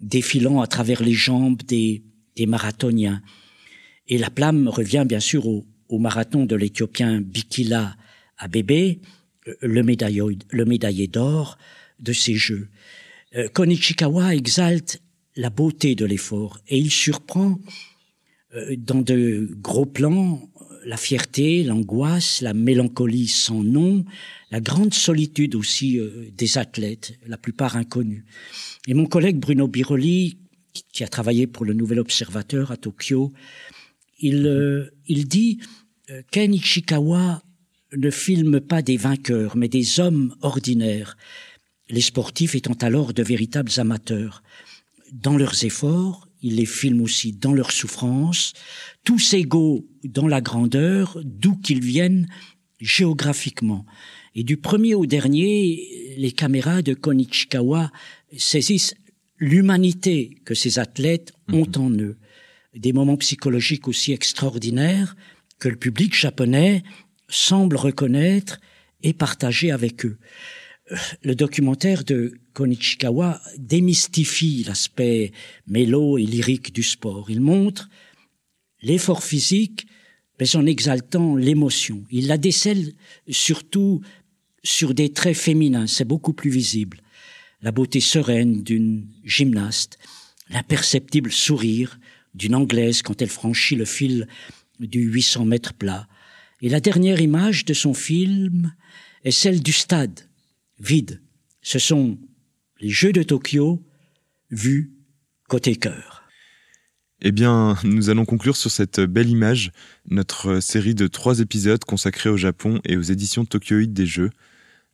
défilant 0.00 0.60
à 0.60 0.66
travers 0.66 1.02
les 1.02 1.12
jambes 1.12 1.62
des, 1.62 2.02
des 2.36 2.46
marathoniens. 2.46 3.22
Et 4.08 4.18
la 4.18 4.30
plame 4.30 4.68
revient 4.68 5.04
bien 5.06 5.20
sûr 5.20 5.46
au, 5.46 5.64
au 5.88 5.98
marathon 5.98 6.44
de 6.44 6.56
l'Éthiopien 6.56 7.20
Bikila 7.20 7.94
bébé, 8.48 9.00
le 9.60 9.82
le 9.82 10.64
médaillé 10.64 11.06
d'or 11.06 11.58
de 12.00 12.12
ces 12.12 12.34
Jeux. 12.34 12.68
Euh, 13.34 13.48
Konichikawa 13.48 14.34
exalte 14.34 15.00
la 15.36 15.50
beauté 15.50 15.94
de 15.94 16.04
l'effort 16.04 16.58
et 16.68 16.78
il 16.78 16.90
surprend 16.90 17.58
euh, 18.54 18.74
dans 18.76 19.00
de 19.00 19.48
gros 19.60 19.86
plans 19.86 20.50
la 20.84 20.96
fierté, 20.96 21.62
l'angoisse, 21.62 22.40
la 22.40 22.54
mélancolie 22.54 23.28
sans 23.28 23.62
nom, 23.62 24.04
la 24.50 24.60
grande 24.60 24.94
solitude 24.94 25.54
aussi 25.54 25.98
euh, 25.98 26.30
des 26.36 26.58
athlètes, 26.58 27.18
la 27.26 27.36
plupart 27.36 27.76
inconnus. 27.76 28.24
Et 28.86 28.94
mon 28.94 29.06
collègue 29.06 29.38
Bruno 29.38 29.68
Biroli, 29.68 30.38
qui 30.92 31.04
a 31.04 31.08
travaillé 31.08 31.46
pour 31.46 31.64
le 31.64 31.74
Nouvel 31.74 32.00
Observateur 32.00 32.70
à 32.70 32.76
Tokyo, 32.76 33.32
il, 34.18 34.46
euh, 34.46 34.90
il 35.06 35.28
dit 35.28 35.60
Ken 36.30 36.52
Ichikawa 36.52 37.42
ne 37.96 38.10
filme 38.10 38.60
pas 38.60 38.82
des 38.82 38.96
vainqueurs, 38.96 39.56
mais 39.56 39.68
des 39.68 40.00
hommes 40.00 40.34
ordinaires, 40.42 41.16
les 41.88 42.00
sportifs 42.00 42.54
étant 42.54 42.76
alors 42.80 43.12
de 43.12 43.22
véritables 43.22 43.70
amateurs. 43.76 44.42
Dans 45.12 45.36
leurs 45.36 45.64
efforts, 45.64 46.26
il 46.42 46.56
les 46.56 46.66
filme 46.66 47.00
aussi 47.00 47.32
dans 47.32 47.52
leurs 47.52 47.72
souffrances, 47.72 48.52
tous 49.04 49.34
égaux 49.34 49.86
dans 50.04 50.26
la 50.26 50.40
grandeur, 50.40 51.18
d'où 51.24 51.56
qu'ils 51.56 51.82
viennent 51.82 52.28
géographiquement. 52.80 53.86
Et 54.34 54.44
du 54.44 54.56
premier 54.56 54.94
au 54.94 55.06
dernier, 55.06 56.14
les 56.16 56.32
caméras 56.32 56.82
de 56.82 56.94
Konichikawa 56.94 57.90
saisissent 58.36 58.94
l'humanité 59.38 60.38
que 60.44 60.54
ces 60.54 60.78
athlètes 60.78 61.32
ont 61.52 61.66
mhm. 61.66 61.82
en 61.82 61.90
eux. 61.90 62.16
Des 62.74 62.92
moments 62.92 63.16
psychologiques 63.16 63.88
aussi 63.88 64.12
extraordinaires 64.12 65.16
que 65.58 65.68
le 65.68 65.76
public 65.76 66.16
japonais 66.16 66.82
semble 67.28 67.76
reconnaître 67.76 68.60
et 69.02 69.12
partager 69.12 69.70
avec 69.70 70.04
eux. 70.06 70.18
Le 71.22 71.34
documentaire 71.34 72.04
de 72.04 72.34
Konichikawa 72.52 73.40
démystifie 73.58 74.64
l'aspect 74.66 75.32
mélo 75.66 76.18
et 76.18 76.26
lyrique 76.26 76.72
du 76.72 76.82
sport. 76.82 77.30
Il 77.30 77.40
montre 77.40 77.88
l'effort 78.82 79.22
physique, 79.22 79.86
mais 80.38 80.56
en 80.56 80.66
exaltant 80.66 81.36
l'émotion. 81.36 82.04
Il 82.10 82.26
la 82.26 82.38
décèle 82.38 82.92
surtout 83.28 84.00
sur 84.64 84.94
des 84.94 85.12
traits 85.12 85.36
féminins, 85.36 85.86
c'est 85.86 86.04
beaucoup 86.04 86.32
plus 86.32 86.50
visible. 86.50 87.00
La 87.62 87.72
beauté 87.72 88.00
sereine 88.00 88.62
d'une 88.62 89.06
gymnaste, 89.24 89.98
l'imperceptible 90.50 91.32
sourire 91.32 91.98
d'une 92.34 92.54
Anglaise 92.54 93.02
quand 93.02 93.22
elle 93.22 93.28
franchit 93.28 93.76
le 93.76 93.84
fil 93.84 94.26
du 94.80 95.00
800 95.00 95.44
mètres 95.44 95.74
plat. 95.74 96.08
Et 96.60 96.68
la 96.68 96.80
dernière 96.80 97.20
image 97.20 97.64
de 97.64 97.74
son 97.74 97.94
film 97.94 98.72
est 99.24 99.30
celle 99.30 99.62
du 99.62 99.72
stade, 99.72 100.28
vide. 100.80 101.20
Ce 101.60 101.78
sont 101.78 102.18
les 102.82 102.88
Jeux 102.88 103.12
de 103.12 103.22
Tokyo 103.22 103.80
vus 104.50 104.92
côté 105.48 105.76
cœur. 105.76 106.24
Eh 107.20 107.30
bien, 107.30 107.76
nous 107.84 108.10
allons 108.10 108.24
conclure 108.24 108.56
sur 108.56 108.72
cette 108.72 108.98
belle 108.98 109.28
image 109.28 109.70
notre 110.10 110.58
série 110.58 110.96
de 110.96 111.06
trois 111.06 111.38
épisodes 111.38 111.84
consacrés 111.84 112.28
au 112.28 112.36
Japon 112.36 112.80
et 112.84 112.96
aux 112.96 113.02
éditions 113.02 113.44
tokyoïdes 113.44 113.92
des 113.92 114.06
Jeux. 114.06 114.30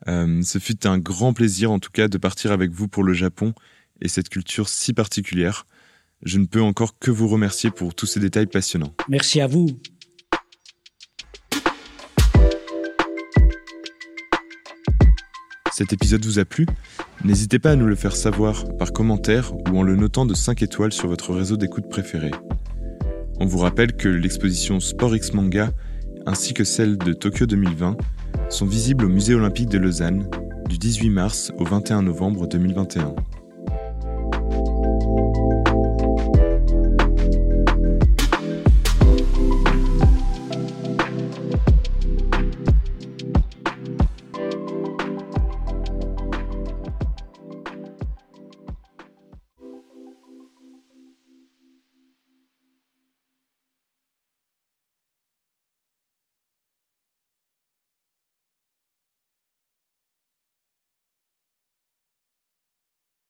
Euh, 0.07 0.43
ce 0.43 0.59
fut 0.59 0.87
un 0.87 0.99
grand 0.99 1.33
plaisir 1.33 1.71
en 1.71 1.79
tout 1.79 1.91
cas 1.91 2.09
de 2.09 2.19
partir 2.19 2.53
avec 2.53 2.71
vous 2.71 2.89
pour 2.89 3.05
le 3.05 3.15
Japon 3.15 3.55
et 4.03 4.09
cette 4.09 4.29
culture 4.29 4.69
si 4.69 4.93
particulière. 4.93 5.67
Je 6.23 6.39
ne 6.39 6.45
peux 6.45 6.61
encore 6.61 6.99
que 6.99 7.11
vous 7.11 7.27
remercier 7.27 7.71
pour 7.71 7.95
tous 7.95 8.07
ces 8.07 8.21
détails 8.21 8.49
passionnants. 8.49 8.95
Merci 9.09 9.41
à 9.41 9.47
vous. 9.47 9.81
Cet 15.73 15.95
épisode 15.95 16.25
vous 16.27 16.39
a 16.39 16.45
plu? 16.45 16.67
N'hésitez 17.25 17.59
pas 17.59 17.73
à 17.73 17.77
nous 17.77 17.87
le 17.87 17.97
faire 17.97 18.15
savoir 18.15 18.65
par 18.79 18.93
commentaire 18.93 19.53
ou 19.55 19.79
en 19.79 19.83
le 19.83 19.97
notant 19.97 20.25
de 20.25 20.35
5 20.35 20.63
étoiles 20.63 20.93
sur 20.93 21.09
votre 21.09 21.35
réseau 21.35 21.57
d'écoute 21.57 21.89
préféré. 21.89 22.31
On 23.41 23.47
vous 23.47 23.59
rappelle 23.59 23.95
que 23.95 24.09
l'exposition 24.09 24.79
Sport 24.79 25.17
X 25.17 25.35
Manga 25.35 25.71
ainsi 26.27 26.55
que 26.55 26.65
celle 26.65 26.97
de 26.97 27.13
Tokyo 27.13 27.47
2020 27.47 27.97
sont 28.51 28.67
visibles 28.67 29.07
au 29.07 29.09
Musée 29.09 29.35
olympique 29.35 29.69
de 29.69 29.79
Lausanne 29.79 30.29
du 30.69 30.79
18 30.79 31.11
mars 31.11 31.53
au 31.59 31.65
21 31.65 32.03
novembre 32.03 32.47
2021. 32.47 33.15